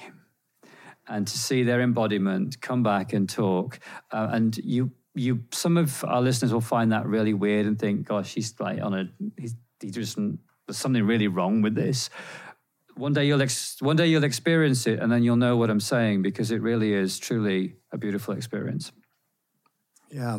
and 1.08 1.28
to 1.28 1.38
see 1.38 1.64
their 1.64 1.82
embodiment 1.82 2.62
come 2.62 2.84
back 2.84 3.14
and 3.14 3.30
talk. 3.30 3.80
Uh, 4.12 4.30
and 4.32 4.58
you, 4.58 4.92
you, 5.16 5.44
some 5.52 5.78
of 5.78 6.04
our 6.06 6.22
listeners 6.22 6.54
will 6.54 6.62
find 6.62 6.92
that 6.92 7.06
really 7.06 7.34
weird 7.34 7.66
and 7.66 7.78
think, 7.78 8.08
"Gosh, 8.08 8.34
he's 8.34 8.54
like 8.60 8.82
on 8.82 8.94
a, 8.94 9.10
he's, 9.38 9.56
he 9.82 9.92
just 9.92 10.18
there's 10.18 10.78
something 10.78 11.06
really 11.06 11.28
wrong 11.28 11.62
with 11.62 11.76
this." 11.76 12.10
One 12.96 13.14
day 13.14 13.26
you'll 13.26 13.42
ex- 13.42 13.82
one 13.82 13.96
day 13.96 14.08
you'll 14.08 14.24
experience 14.24 14.88
it, 14.88 15.00
and 15.00 15.12
then 15.12 15.24
you'll 15.24 15.36
know 15.36 15.58
what 15.58 15.70
I'm 15.70 15.80
saying 15.80 16.22
because 16.22 16.52
it 16.52 16.62
really 16.62 16.94
is 16.94 17.20
truly 17.20 17.76
a 17.92 17.98
beautiful 17.98 18.34
experience. 18.36 18.92
Yeah, 20.10 20.38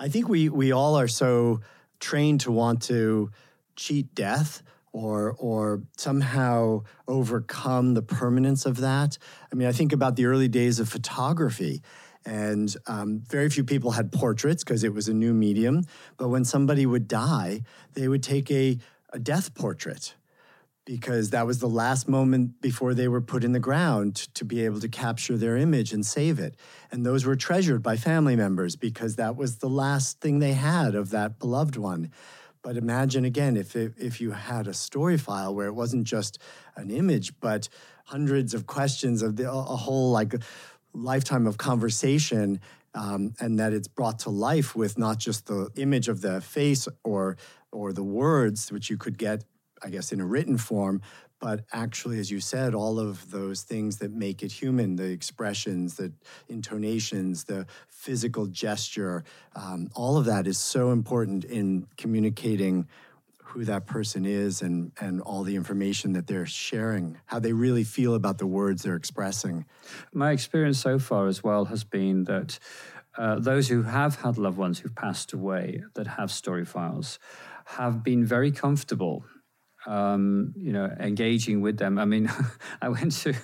I 0.00 0.08
think 0.08 0.28
we 0.28 0.48
we 0.48 0.72
all 0.72 0.98
are 0.98 1.08
so 1.08 1.60
trained 2.00 2.40
to 2.40 2.52
want 2.52 2.82
to 2.82 3.30
cheat 3.76 4.14
death 4.14 4.62
or 4.92 5.34
or 5.38 5.82
somehow 5.96 6.82
overcome 7.08 7.94
the 7.94 8.02
permanence 8.02 8.66
of 8.66 8.78
that. 8.78 9.18
I 9.50 9.54
mean, 9.54 9.68
I 9.68 9.72
think 9.72 9.92
about 9.92 10.16
the 10.16 10.26
early 10.26 10.48
days 10.48 10.78
of 10.78 10.88
photography. 10.88 11.82
And 12.24 12.74
um, 12.86 13.22
very 13.28 13.50
few 13.50 13.64
people 13.64 13.90
had 13.90 14.12
portraits 14.12 14.62
because 14.62 14.84
it 14.84 14.94
was 14.94 15.08
a 15.08 15.14
new 15.14 15.34
medium. 15.34 15.82
But 16.16 16.28
when 16.28 16.44
somebody 16.44 16.86
would 16.86 17.08
die, 17.08 17.62
they 17.94 18.06
would 18.06 18.22
take 18.22 18.48
a, 18.50 18.78
a 19.12 19.18
death 19.18 19.54
portrait 19.54 20.14
because 20.84 21.30
that 21.30 21.46
was 21.46 21.60
the 21.60 21.68
last 21.68 22.08
moment 22.08 22.60
before 22.60 22.92
they 22.94 23.06
were 23.06 23.20
put 23.20 23.44
in 23.44 23.52
the 23.52 23.60
ground 23.60 24.16
to 24.34 24.44
be 24.44 24.64
able 24.64 24.80
to 24.80 24.88
capture 24.88 25.36
their 25.36 25.56
image 25.56 25.92
and 25.92 26.04
save 26.04 26.40
it. 26.40 26.56
And 26.90 27.06
those 27.06 27.24
were 27.24 27.36
treasured 27.36 27.82
by 27.82 27.96
family 27.96 28.34
members 28.34 28.74
because 28.74 29.16
that 29.16 29.36
was 29.36 29.58
the 29.58 29.68
last 29.68 30.20
thing 30.20 30.38
they 30.38 30.54
had 30.54 30.94
of 30.94 31.10
that 31.10 31.38
beloved 31.38 31.76
one. 31.76 32.10
But 32.62 32.76
imagine 32.76 33.24
again 33.24 33.56
if 33.56 33.74
it, 33.74 33.94
if 33.98 34.20
you 34.20 34.30
had 34.30 34.66
a 34.68 34.74
story 34.74 35.18
file 35.18 35.54
where 35.54 35.66
it 35.66 35.74
wasn't 35.74 36.04
just 36.04 36.38
an 36.76 36.90
image, 36.90 37.38
but 37.40 37.68
hundreds 38.04 38.54
of 38.54 38.66
questions 38.66 39.22
of 39.22 39.36
the, 39.36 39.50
a 39.50 39.76
whole 39.76 40.10
like 40.10 40.34
lifetime 40.94 41.46
of 41.46 41.58
conversation, 41.58 42.60
um, 42.94 43.34
and 43.40 43.58
that 43.58 43.72
it's 43.72 43.88
brought 43.88 44.20
to 44.20 44.30
life 44.30 44.76
with 44.76 44.98
not 44.98 45.18
just 45.18 45.46
the 45.46 45.70
image 45.76 46.08
of 46.08 46.20
the 46.20 46.40
face 46.40 46.86
or 47.04 47.36
or 47.72 47.92
the 47.92 48.02
words, 48.02 48.70
which 48.70 48.90
you 48.90 48.98
could 48.98 49.16
get, 49.16 49.44
I 49.82 49.88
guess, 49.88 50.12
in 50.12 50.20
a 50.20 50.26
written 50.26 50.58
form, 50.58 51.00
but 51.42 51.64
actually, 51.72 52.20
as 52.20 52.30
you 52.30 52.38
said, 52.38 52.72
all 52.72 53.00
of 53.00 53.32
those 53.32 53.62
things 53.62 53.98
that 53.98 54.12
make 54.12 54.44
it 54.44 54.52
human 54.52 54.94
the 54.94 55.10
expressions, 55.10 55.96
the 55.96 56.12
intonations, 56.48 57.42
the 57.42 57.66
physical 57.88 58.46
gesture 58.46 59.24
um, 59.56 59.90
all 59.94 60.16
of 60.16 60.24
that 60.26 60.46
is 60.46 60.56
so 60.56 60.92
important 60.92 61.44
in 61.44 61.86
communicating 61.96 62.86
who 63.42 63.64
that 63.64 63.86
person 63.86 64.24
is 64.24 64.62
and, 64.62 64.92
and 65.00 65.20
all 65.20 65.42
the 65.42 65.56
information 65.56 66.12
that 66.12 66.28
they're 66.28 66.46
sharing, 66.46 67.18
how 67.26 67.40
they 67.40 67.52
really 67.52 67.84
feel 67.84 68.14
about 68.14 68.38
the 68.38 68.46
words 68.46 68.82
they're 68.82 68.96
expressing. 68.96 69.66
My 70.12 70.30
experience 70.30 70.78
so 70.78 71.00
far 71.00 71.26
as 71.26 71.42
well 71.42 71.66
has 71.66 71.82
been 71.82 72.24
that 72.24 72.58
uh, 73.18 73.40
those 73.40 73.68
who 73.68 73.82
have 73.82 74.16
had 74.22 74.38
loved 74.38 74.56
ones 74.56 74.78
who've 74.78 74.94
passed 74.94 75.32
away 75.32 75.82
that 75.94 76.06
have 76.06 76.30
story 76.30 76.64
files 76.64 77.18
have 77.64 78.02
been 78.02 78.24
very 78.24 78.52
comfortable 78.52 79.24
um, 79.86 80.54
you 80.56 80.72
know, 80.72 80.86
engaging 81.00 81.60
with 81.60 81.78
them. 81.78 81.98
I 81.98 82.04
mean, 82.04 82.30
I 82.82 82.88
went 82.88 83.12
to 83.22 83.34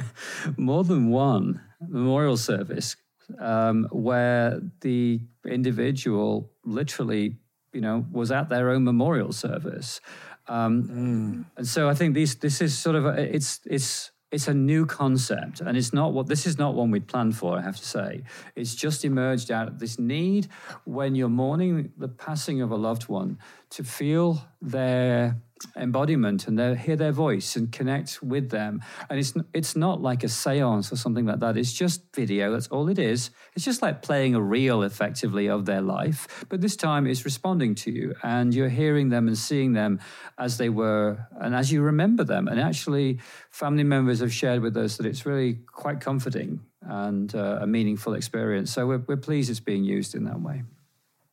more 0.56 0.84
than 0.84 1.10
one 1.10 1.60
memorial 1.80 2.36
service 2.36 2.96
um, 3.38 3.88
where 3.90 4.60
the 4.80 5.20
individual 5.46 6.50
literally, 6.64 7.36
you 7.72 7.80
know, 7.80 8.06
was 8.12 8.30
at 8.30 8.48
their 8.48 8.70
own 8.70 8.84
memorial 8.84 9.32
service. 9.32 10.00
Um, 10.46 10.82
mm. 10.82 11.44
And 11.56 11.66
so 11.66 11.88
I 11.88 11.94
think 11.94 12.14
these, 12.14 12.36
this 12.36 12.60
is 12.60 12.76
sort 12.76 12.96
of 12.96 13.06
a, 13.06 13.34
it's 13.34 13.60
it's 13.64 14.10
it's 14.30 14.48
a 14.48 14.54
new 14.54 14.84
concept, 14.84 15.60
and 15.60 15.76
it's 15.76 15.92
not 15.92 16.12
what 16.12 16.26
this 16.26 16.44
is 16.44 16.58
not 16.58 16.74
one 16.74 16.90
we'd 16.90 17.06
planned 17.06 17.36
for. 17.36 17.56
I 17.56 17.62
have 17.62 17.76
to 17.76 17.84
say, 17.84 18.24
it's 18.56 18.74
just 18.74 19.04
emerged 19.04 19.50
out 19.52 19.68
of 19.68 19.78
this 19.78 19.98
need 19.98 20.48
when 20.84 21.14
you're 21.14 21.28
mourning 21.28 21.92
the 21.96 22.08
passing 22.08 22.60
of 22.60 22.72
a 22.72 22.76
loved 22.76 23.04
one 23.08 23.38
to 23.70 23.84
feel 23.84 24.44
their 24.60 25.36
embodiment 25.76 26.46
and 26.46 26.58
they 26.58 26.74
hear 26.74 26.96
their 26.96 27.12
voice 27.12 27.56
and 27.56 27.70
connect 27.72 28.22
with 28.22 28.50
them. 28.50 28.82
And 29.08 29.18
it's 29.18 29.34
it's 29.52 29.76
not 29.76 30.00
like 30.00 30.24
a 30.24 30.28
séance 30.28 30.92
or 30.92 30.96
something 30.96 31.26
like 31.26 31.40
that. 31.40 31.56
It's 31.56 31.72
just 31.72 32.02
video. 32.14 32.52
That's 32.52 32.68
all 32.68 32.88
it 32.88 32.98
is. 32.98 33.30
It's 33.54 33.64
just 33.64 33.82
like 33.82 34.02
playing 34.02 34.34
a 34.34 34.40
reel, 34.40 34.82
effectively, 34.82 35.48
of 35.48 35.64
their 35.64 35.80
life. 35.80 36.44
But 36.48 36.60
this 36.60 36.76
time, 36.76 37.06
it's 37.06 37.24
responding 37.24 37.74
to 37.76 37.90
you, 37.90 38.14
and 38.22 38.54
you're 38.54 38.68
hearing 38.68 39.08
them 39.08 39.28
and 39.28 39.38
seeing 39.38 39.72
them 39.72 40.00
as 40.38 40.58
they 40.58 40.68
were, 40.68 41.26
and 41.40 41.54
as 41.54 41.72
you 41.72 41.82
remember 41.82 42.24
them. 42.24 42.48
And 42.48 42.60
actually, 42.60 43.20
family 43.50 43.84
members 43.84 44.20
have 44.20 44.32
shared 44.32 44.60
with 44.60 44.76
us 44.76 44.96
that 44.96 45.06
it's 45.06 45.24
really 45.24 45.60
quite 45.66 46.00
comforting 46.00 46.60
and 46.82 47.34
uh, 47.34 47.58
a 47.62 47.66
meaningful 47.66 48.14
experience. 48.14 48.72
So 48.72 48.86
we're, 48.86 49.04
we're 49.06 49.16
pleased 49.16 49.50
it's 49.50 49.60
being 49.60 49.84
used 49.84 50.14
in 50.14 50.24
that 50.24 50.40
way. 50.40 50.64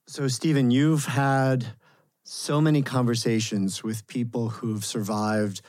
So, 0.08 0.28
Stephen, 0.28 0.72
you've 0.72 1.06
had 1.06 1.74
so 2.24 2.62
many 2.62 2.82
conversations 2.82 3.84
with 3.84 4.08
people 4.08 4.50
who've 4.50 4.86
survived 4.86 5.62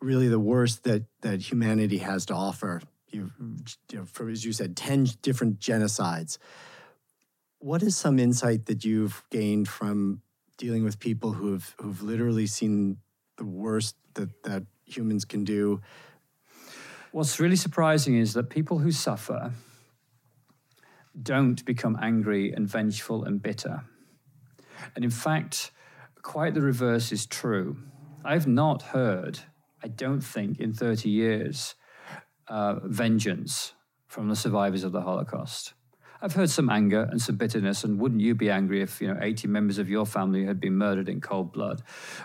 really 0.00 0.28
the 0.28 0.38
worst 0.38 0.84
that 0.84 1.04
that 1.22 1.40
humanity 1.40 1.98
has 1.98 2.26
to 2.26 2.34
offer. 2.34 2.82
You, 3.08 3.30
you 3.90 3.98
know, 3.98 4.04
for, 4.04 4.28
as 4.28 4.44
you 4.44 4.52
said, 4.52 4.76
ten 4.76 5.06
different 5.22 5.60
genocides. 5.60 6.38
What 7.58 7.82
is 7.82 7.96
some 7.96 8.18
insight 8.18 8.66
that 8.66 8.84
you've 8.84 9.22
gained 9.30 9.68
from 9.68 10.20
dealing 10.58 10.84
with 10.84 10.98
people 10.98 11.32
who've 11.32 11.74
who've 11.78 12.02
literally 12.02 12.46
seen 12.46 12.98
the 13.36 13.44
worst 13.44 13.96
that 14.14 14.42
that 14.42 14.64
humans 14.84 15.24
can 15.24 15.44
do? 15.44 15.80
What's 17.12 17.38
really 17.38 17.56
surprising 17.56 18.16
is 18.16 18.34
that 18.34 18.50
people 18.50 18.78
who 18.78 18.90
suffer 18.90 19.52
don't 21.20 21.64
become 21.64 21.96
angry 22.02 22.52
and 22.52 22.66
vengeful 22.68 23.24
and 23.24 23.40
bitter. 23.40 23.84
And 24.96 25.04
in 25.04 25.12
fact, 25.12 25.70
quite 26.24 26.54
the 26.54 26.60
reverse 26.62 27.12
is 27.12 27.26
true. 27.26 27.76
I've 28.24 28.48
not 28.48 28.82
heard, 28.82 29.38
I 29.82 29.88
don't 29.88 30.22
think, 30.22 30.58
in 30.58 30.72
30 30.72 31.08
years, 31.08 31.76
uh, 32.48 32.80
vengeance 32.82 33.74
from 34.08 34.28
the 34.28 34.34
survivors 34.34 34.82
of 34.82 34.92
the 34.92 35.02
Holocaust. 35.02 35.74
I've 36.22 36.32
heard 36.32 36.48
some 36.48 36.70
anger 36.70 37.06
and 37.10 37.20
some 37.20 37.36
bitterness, 37.36 37.84
and 37.84 38.00
wouldn't 38.00 38.22
you 38.22 38.34
be 38.34 38.50
angry 38.50 38.80
if 38.80 39.00
you 39.00 39.08
know 39.08 39.18
80 39.20 39.46
members 39.48 39.78
of 39.78 39.90
your 39.90 40.06
family 40.06 40.46
had 40.46 40.58
been 40.58 40.76
murdered 40.76 41.08
in 41.08 41.20
cold 41.20 41.52
blood? 41.52 41.82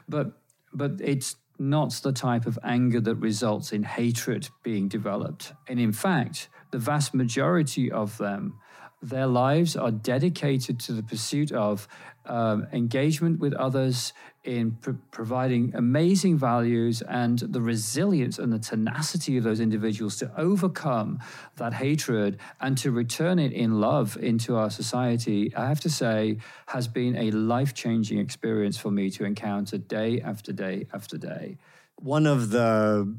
But 0.08 0.32
but 0.74 0.92
it's 1.02 1.36
not 1.58 1.92
the 2.02 2.14
type 2.14 2.46
of 2.46 2.58
anger 2.64 3.02
that 3.02 3.16
results 3.16 3.74
in 3.74 3.84
hatred 3.84 4.48
being 4.64 4.88
developed. 4.88 5.52
And 5.68 5.80
in 5.80 5.92
fact, 5.92 6.48
the 6.72 6.78
vast 6.78 7.14
majority 7.14 7.92
of 7.92 8.18
them 8.18 8.60
their 9.02 9.28
lives 9.28 9.76
are 9.76 9.92
dedicated 9.92 10.80
to 10.82 10.92
the 10.92 11.04
pursuit 11.04 11.52
of 11.52 11.88
um, 12.26 12.68
engagement 12.72 13.40
with 13.40 13.54
others 13.54 14.14
in 14.44 14.72
pr- 14.72 14.92
providing 15.12 15.74
amazing 15.74 16.38
values 16.38 17.02
and 17.02 17.40
the 17.40 17.62
resilience 17.62 18.38
and 18.38 18.54
the 18.54 18.60
tenacity 18.60 19.38
of 19.38 19.44
those 19.44 19.60
individuals 19.60 20.18
to 20.18 20.32
overcome 20.38 21.20
that 21.56 21.74
hatred 21.74 22.38
and 22.62 22.78
to 22.78 22.92
return 22.92 23.40
it 23.40 23.52
in 23.52 23.82
love 23.82 24.18
into 24.18 24.56
our 24.56 24.70
society, 24.70 25.54
I 25.56 25.68
have 25.68 25.80
to 25.82 25.90
say, 25.90 26.38
has 26.68 26.88
been 26.88 27.16
a 27.16 27.32
life 27.32 27.74
changing 27.74 28.20
experience 28.20 28.78
for 28.78 28.92
me 28.92 29.10
to 29.12 29.24
encounter 29.24 29.78
day 29.78 30.22
after 30.22 30.54
day 30.54 30.88
after 30.94 31.18
day. 31.18 31.58
One 31.96 32.28
of 32.28 32.52
the 32.52 33.18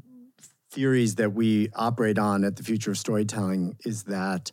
theories 0.71 1.15
that 1.15 1.33
we 1.33 1.69
operate 1.75 2.17
on 2.17 2.43
at 2.45 2.55
the 2.55 2.63
Future 2.63 2.91
of 2.91 2.97
Storytelling 2.97 3.75
is 3.85 4.03
that 4.03 4.51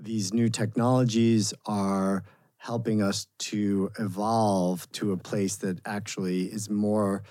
these 0.00 0.32
new 0.32 0.48
technologies 0.48 1.52
are 1.66 2.24
helping 2.56 3.02
us 3.02 3.26
to 3.38 3.90
evolve 3.98 4.90
to 4.92 5.12
a 5.12 5.16
place 5.16 5.56
that 5.56 5.78
actually 5.86 6.44
is 6.44 6.68
more 6.68 7.22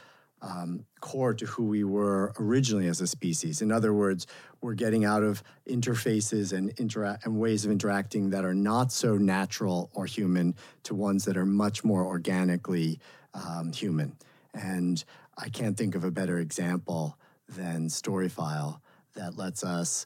um, 0.41 0.85
core 1.01 1.33
to 1.33 1.45
who 1.45 1.65
we 1.65 1.83
were 1.83 2.33
originally 2.39 2.87
as 2.87 3.01
a 3.01 3.07
species. 3.07 3.61
In 3.61 3.71
other 3.71 3.93
words, 3.93 4.25
we're 4.61 4.73
getting 4.73 5.03
out 5.03 5.23
of 5.23 5.43
interfaces 5.67 6.53
and, 6.53 6.75
intera- 6.77 7.23
and 7.25 7.39
ways 7.39 7.65
of 7.65 7.71
interacting 7.71 8.29
that 8.29 8.45
are 8.45 8.53
not 8.53 8.91
so 8.91 9.17
natural 9.17 9.89
or 9.93 10.05
human 10.05 10.55
to 10.83 10.95
ones 10.95 11.25
that 11.25 11.35
are 11.35 11.45
much 11.45 11.83
more 11.83 12.05
organically 12.05 12.99
um, 13.33 13.71
human. 13.73 14.15
And 14.53 15.03
I 15.37 15.49
can't 15.49 15.77
think 15.77 15.95
of 15.95 16.03
a 16.03 16.11
better 16.11 16.39
example 16.39 17.17
than 17.47 17.87
Storyfile 17.87 18.79
that 19.15 19.37
lets 19.37 19.63
us 19.63 20.05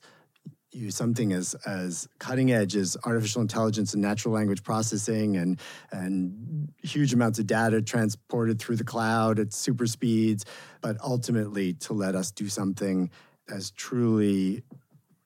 use 0.73 0.95
something 0.95 1.33
as 1.33 1.55
as 1.65 2.07
cutting 2.19 2.51
edge 2.51 2.75
as 2.75 2.97
artificial 3.05 3.41
intelligence 3.41 3.93
and 3.93 4.01
natural 4.01 4.33
language 4.33 4.63
processing 4.63 5.37
and 5.37 5.59
and 5.91 6.71
huge 6.81 7.13
amounts 7.13 7.39
of 7.39 7.47
data 7.47 7.81
transported 7.81 8.59
through 8.59 8.75
the 8.75 8.83
cloud 8.83 9.39
at 9.39 9.53
super 9.53 9.87
speeds, 9.87 10.45
but 10.81 10.97
ultimately 11.03 11.73
to 11.73 11.93
let 11.93 12.15
us 12.15 12.31
do 12.31 12.49
something 12.49 13.09
as 13.49 13.71
truly 13.71 14.63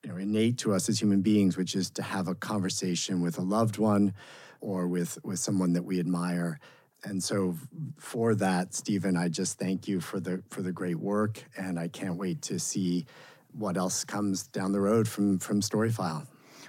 you 0.02 0.10
know 0.10 0.16
innate 0.16 0.58
to 0.58 0.72
us 0.72 0.88
as 0.88 1.00
human 1.00 1.22
beings, 1.22 1.56
which 1.56 1.74
is 1.74 1.90
to 1.90 2.02
have 2.02 2.28
a 2.28 2.34
conversation 2.34 3.20
with 3.20 3.38
a 3.38 3.42
loved 3.42 3.78
one 3.78 4.14
or 4.60 4.86
with 4.86 5.18
with 5.24 5.38
someone 5.38 5.72
that 5.72 5.82
we 5.84 5.98
admire. 6.00 6.58
And 7.04 7.22
so 7.22 7.56
for 7.98 8.34
that, 8.36 8.74
Stephen, 8.74 9.16
I 9.16 9.28
just 9.28 9.58
thank 9.58 9.86
you 9.86 10.00
for 10.00 10.18
the 10.18 10.42
for 10.50 10.62
the 10.62 10.72
great 10.72 10.98
work 10.98 11.44
and 11.56 11.78
I 11.78 11.88
can't 11.88 12.16
wait 12.16 12.42
to 12.42 12.58
see 12.58 13.06
what 13.52 13.76
else 13.76 14.04
comes 14.04 14.44
down 14.44 14.72
the 14.72 14.80
road 14.80 15.08
from 15.08 15.38
from 15.38 15.60
Storyfile. 15.60 16.26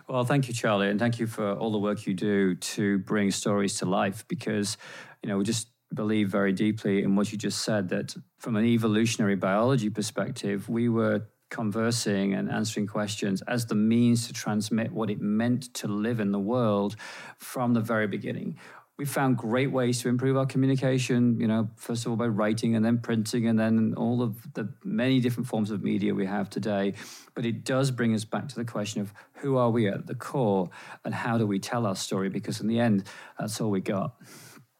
Well, 0.07 0.23
thank 0.23 0.47
you, 0.47 0.53
Charlie, 0.53 0.89
and 0.89 0.99
thank 0.99 1.19
you 1.19 1.27
for 1.27 1.53
all 1.53 1.71
the 1.71 1.77
work 1.77 2.07
you 2.07 2.15
do 2.15 2.55
to 2.55 2.97
bring 2.99 3.29
stories 3.29 3.77
to 3.79 3.85
life. 3.85 4.27
Because 4.27 4.77
you 5.21 5.29
know, 5.29 5.37
we 5.37 5.43
just 5.43 5.67
believe 5.93 6.29
very 6.29 6.51
deeply 6.51 7.03
in 7.03 7.15
what 7.15 7.31
you 7.31 7.37
just 7.37 7.61
said 7.63 7.89
that 7.89 8.15
from 8.37 8.55
an 8.55 8.65
evolutionary 8.65 9.35
biology 9.35 9.89
perspective, 9.89 10.69
we 10.69 10.89
were 10.89 11.27
conversing 11.49 12.33
and 12.33 12.49
answering 12.51 12.85
questions 12.85 13.41
as 13.47 13.65
the 13.65 13.75
means 13.75 14.27
to 14.27 14.33
transmit 14.33 14.91
what 14.91 15.09
it 15.09 15.19
meant 15.19 15.73
to 15.73 15.87
live 15.87 16.19
in 16.19 16.31
the 16.31 16.39
world 16.39 16.95
from 17.37 17.73
the 17.73 17.81
very 17.81 18.07
beginning 18.07 18.57
we 18.99 19.05
found 19.05 19.37
great 19.37 19.71
ways 19.71 20.01
to 20.01 20.09
improve 20.09 20.35
our 20.35 20.45
communication, 20.45 21.39
you 21.39 21.47
know, 21.47 21.69
first 21.77 22.05
of 22.05 22.11
all 22.11 22.17
by 22.17 22.27
writing 22.27 22.75
and 22.75 22.83
then 22.83 22.97
printing 22.97 23.47
and 23.47 23.57
then 23.57 23.93
all 23.95 24.21
of 24.21 24.53
the 24.55 24.67
many 24.83 25.21
different 25.21 25.47
forms 25.47 25.71
of 25.71 25.81
media 25.81 26.13
we 26.13 26.25
have 26.25 26.49
today. 26.49 26.93
But 27.33 27.45
it 27.45 27.63
does 27.63 27.91
bring 27.91 28.13
us 28.13 28.25
back 28.25 28.49
to 28.49 28.55
the 28.55 28.65
question 28.65 28.99
of 28.99 29.13
who 29.35 29.55
are 29.55 29.69
we 29.69 29.87
at 29.87 30.05
the 30.05 30.15
core 30.15 30.69
and 31.05 31.15
how 31.15 31.37
do 31.37 31.47
we 31.47 31.59
tell 31.59 31.85
our 31.85 31.95
story? 31.95 32.27
Because 32.27 32.59
in 32.59 32.67
the 32.67 32.81
end, 32.81 33.05
that's 33.39 33.61
all 33.61 33.71
we 33.71 33.79
got. 33.79 34.15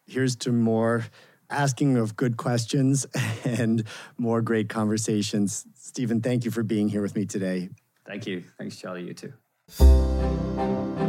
Here's 0.06 0.36
to 0.38 0.52
more 0.52 1.06
asking 1.50 1.96
of 1.96 2.18
good 2.18 2.36
questions 2.36 3.08
and 3.46 3.86
more 4.18 4.42
great 4.42 4.68
conversations. 4.68 5.66
Stephen, 5.76 6.20
thank 6.20 6.44
you 6.44 6.52
for 6.52 6.62
being 6.62 6.90
here 6.90 7.02
with 7.02 7.16
me 7.16 7.26
today. 7.26 7.70
Thank 8.06 8.28
you. 8.28 8.44
Thanks, 8.58 8.76
Charlie. 8.76 9.04
You 9.04 9.14
too. 9.14 11.09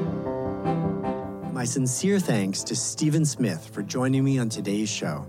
My 1.60 1.66
sincere 1.66 2.18
thanks 2.18 2.62
to 2.62 2.74
Stephen 2.74 3.26
Smith 3.26 3.68
for 3.74 3.82
joining 3.82 4.24
me 4.24 4.38
on 4.38 4.48
today's 4.48 4.88
show. 4.88 5.26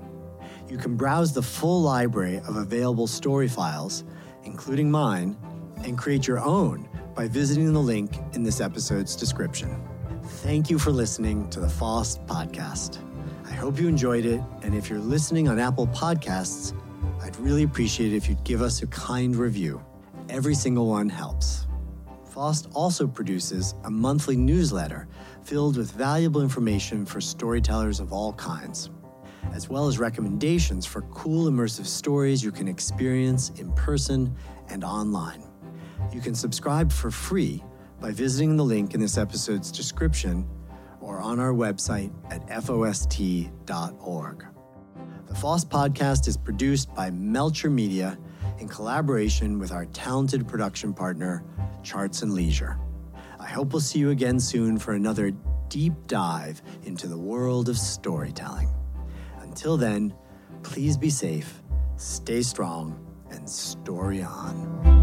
You 0.69 0.77
can 0.77 0.95
browse 0.95 1.33
the 1.33 1.41
full 1.41 1.81
library 1.81 2.37
of 2.47 2.55
available 2.55 3.05
story 3.05 3.49
files, 3.49 4.05
including 4.45 4.89
mine, 4.89 5.35
and 5.83 5.97
create 5.97 6.27
your 6.27 6.39
own 6.39 6.87
by 7.15 7.27
visiting 7.27 7.73
the 7.73 7.81
link 7.81 8.15
in 8.31 8.43
this 8.43 8.61
episode's 8.61 9.13
description. 9.13 9.77
Thank 10.23 10.69
you 10.69 10.79
for 10.79 10.91
listening 10.91 11.49
to 11.49 11.59
the 11.59 11.67
FOST 11.67 12.25
podcast. 12.27 12.99
I 13.45 13.51
hope 13.51 13.77
you 13.77 13.89
enjoyed 13.89 14.23
it, 14.23 14.41
and 14.63 14.73
if 14.73 14.89
you're 14.89 14.99
listening 14.99 15.49
on 15.49 15.59
Apple 15.59 15.87
Podcasts, 15.87 16.73
I'd 17.21 17.35
really 17.41 17.63
appreciate 17.63 18.13
it 18.13 18.15
if 18.15 18.29
you'd 18.29 18.45
give 18.45 18.61
us 18.61 18.81
a 18.81 18.87
kind 18.87 19.35
review. 19.35 19.83
Every 20.29 20.55
single 20.55 20.87
one 20.87 21.09
helps. 21.09 21.67
FOST 22.23 22.69
also 22.73 23.05
produces 23.05 23.75
a 23.83 23.91
monthly 23.91 24.37
newsletter 24.37 25.09
filled 25.51 25.75
with 25.75 25.91
valuable 25.91 26.41
information 26.41 27.05
for 27.05 27.19
storytellers 27.19 27.99
of 27.99 28.13
all 28.13 28.31
kinds, 28.35 28.89
as 29.53 29.67
well 29.67 29.85
as 29.85 29.99
recommendations 29.99 30.85
for 30.85 31.01
cool 31.11 31.51
immersive 31.51 31.85
stories 31.85 32.41
you 32.41 32.53
can 32.53 32.69
experience 32.69 33.49
in 33.59 33.69
person 33.73 34.33
and 34.69 34.85
online. 34.85 35.43
You 36.13 36.21
can 36.21 36.35
subscribe 36.35 36.89
for 36.89 37.11
free 37.11 37.61
by 37.99 38.11
visiting 38.11 38.55
the 38.55 38.63
link 38.63 38.93
in 38.93 39.01
this 39.01 39.17
episode's 39.17 39.73
description 39.73 40.47
or 41.01 41.19
on 41.19 41.37
our 41.37 41.51
website 41.51 42.13
at 42.31 42.47
FOST.org. 42.47 44.45
The 45.27 45.35
FOST 45.35 45.69
podcast 45.69 46.29
is 46.29 46.37
produced 46.37 46.95
by 46.95 47.11
Melcher 47.11 47.69
Media 47.69 48.17
in 48.59 48.69
collaboration 48.69 49.59
with 49.59 49.73
our 49.73 49.83
talented 49.87 50.47
production 50.47 50.93
partner, 50.93 51.43
Charts 51.83 52.21
and 52.21 52.31
Leisure. 52.33 52.79
I 53.51 53.53
hope 53.53 53.73
we'll 53.73 53.81
see 53.81 53.99
you 53.99 54.11
again 54.11 54.39
soon 54.39 54.77
for 54.77 54.93
another 54.93 55.31
deep 55.67 55.91
dive 56.07 56.61
into 56.85 57.05
the 57.09 57.17
world 57.17 57.67
of 57.67 57.77
storytelling. 57.77 58.69
Until 59.41 59.75
then, 59.75 60.13
please 60.63 60.95
be 60.95 61.09
safe, 61.09 61.61
stay 61.97 62.43
strong, 62.43 62.97
and 63.29 63.49
story 63.49 64.21
on. 64.21 65.00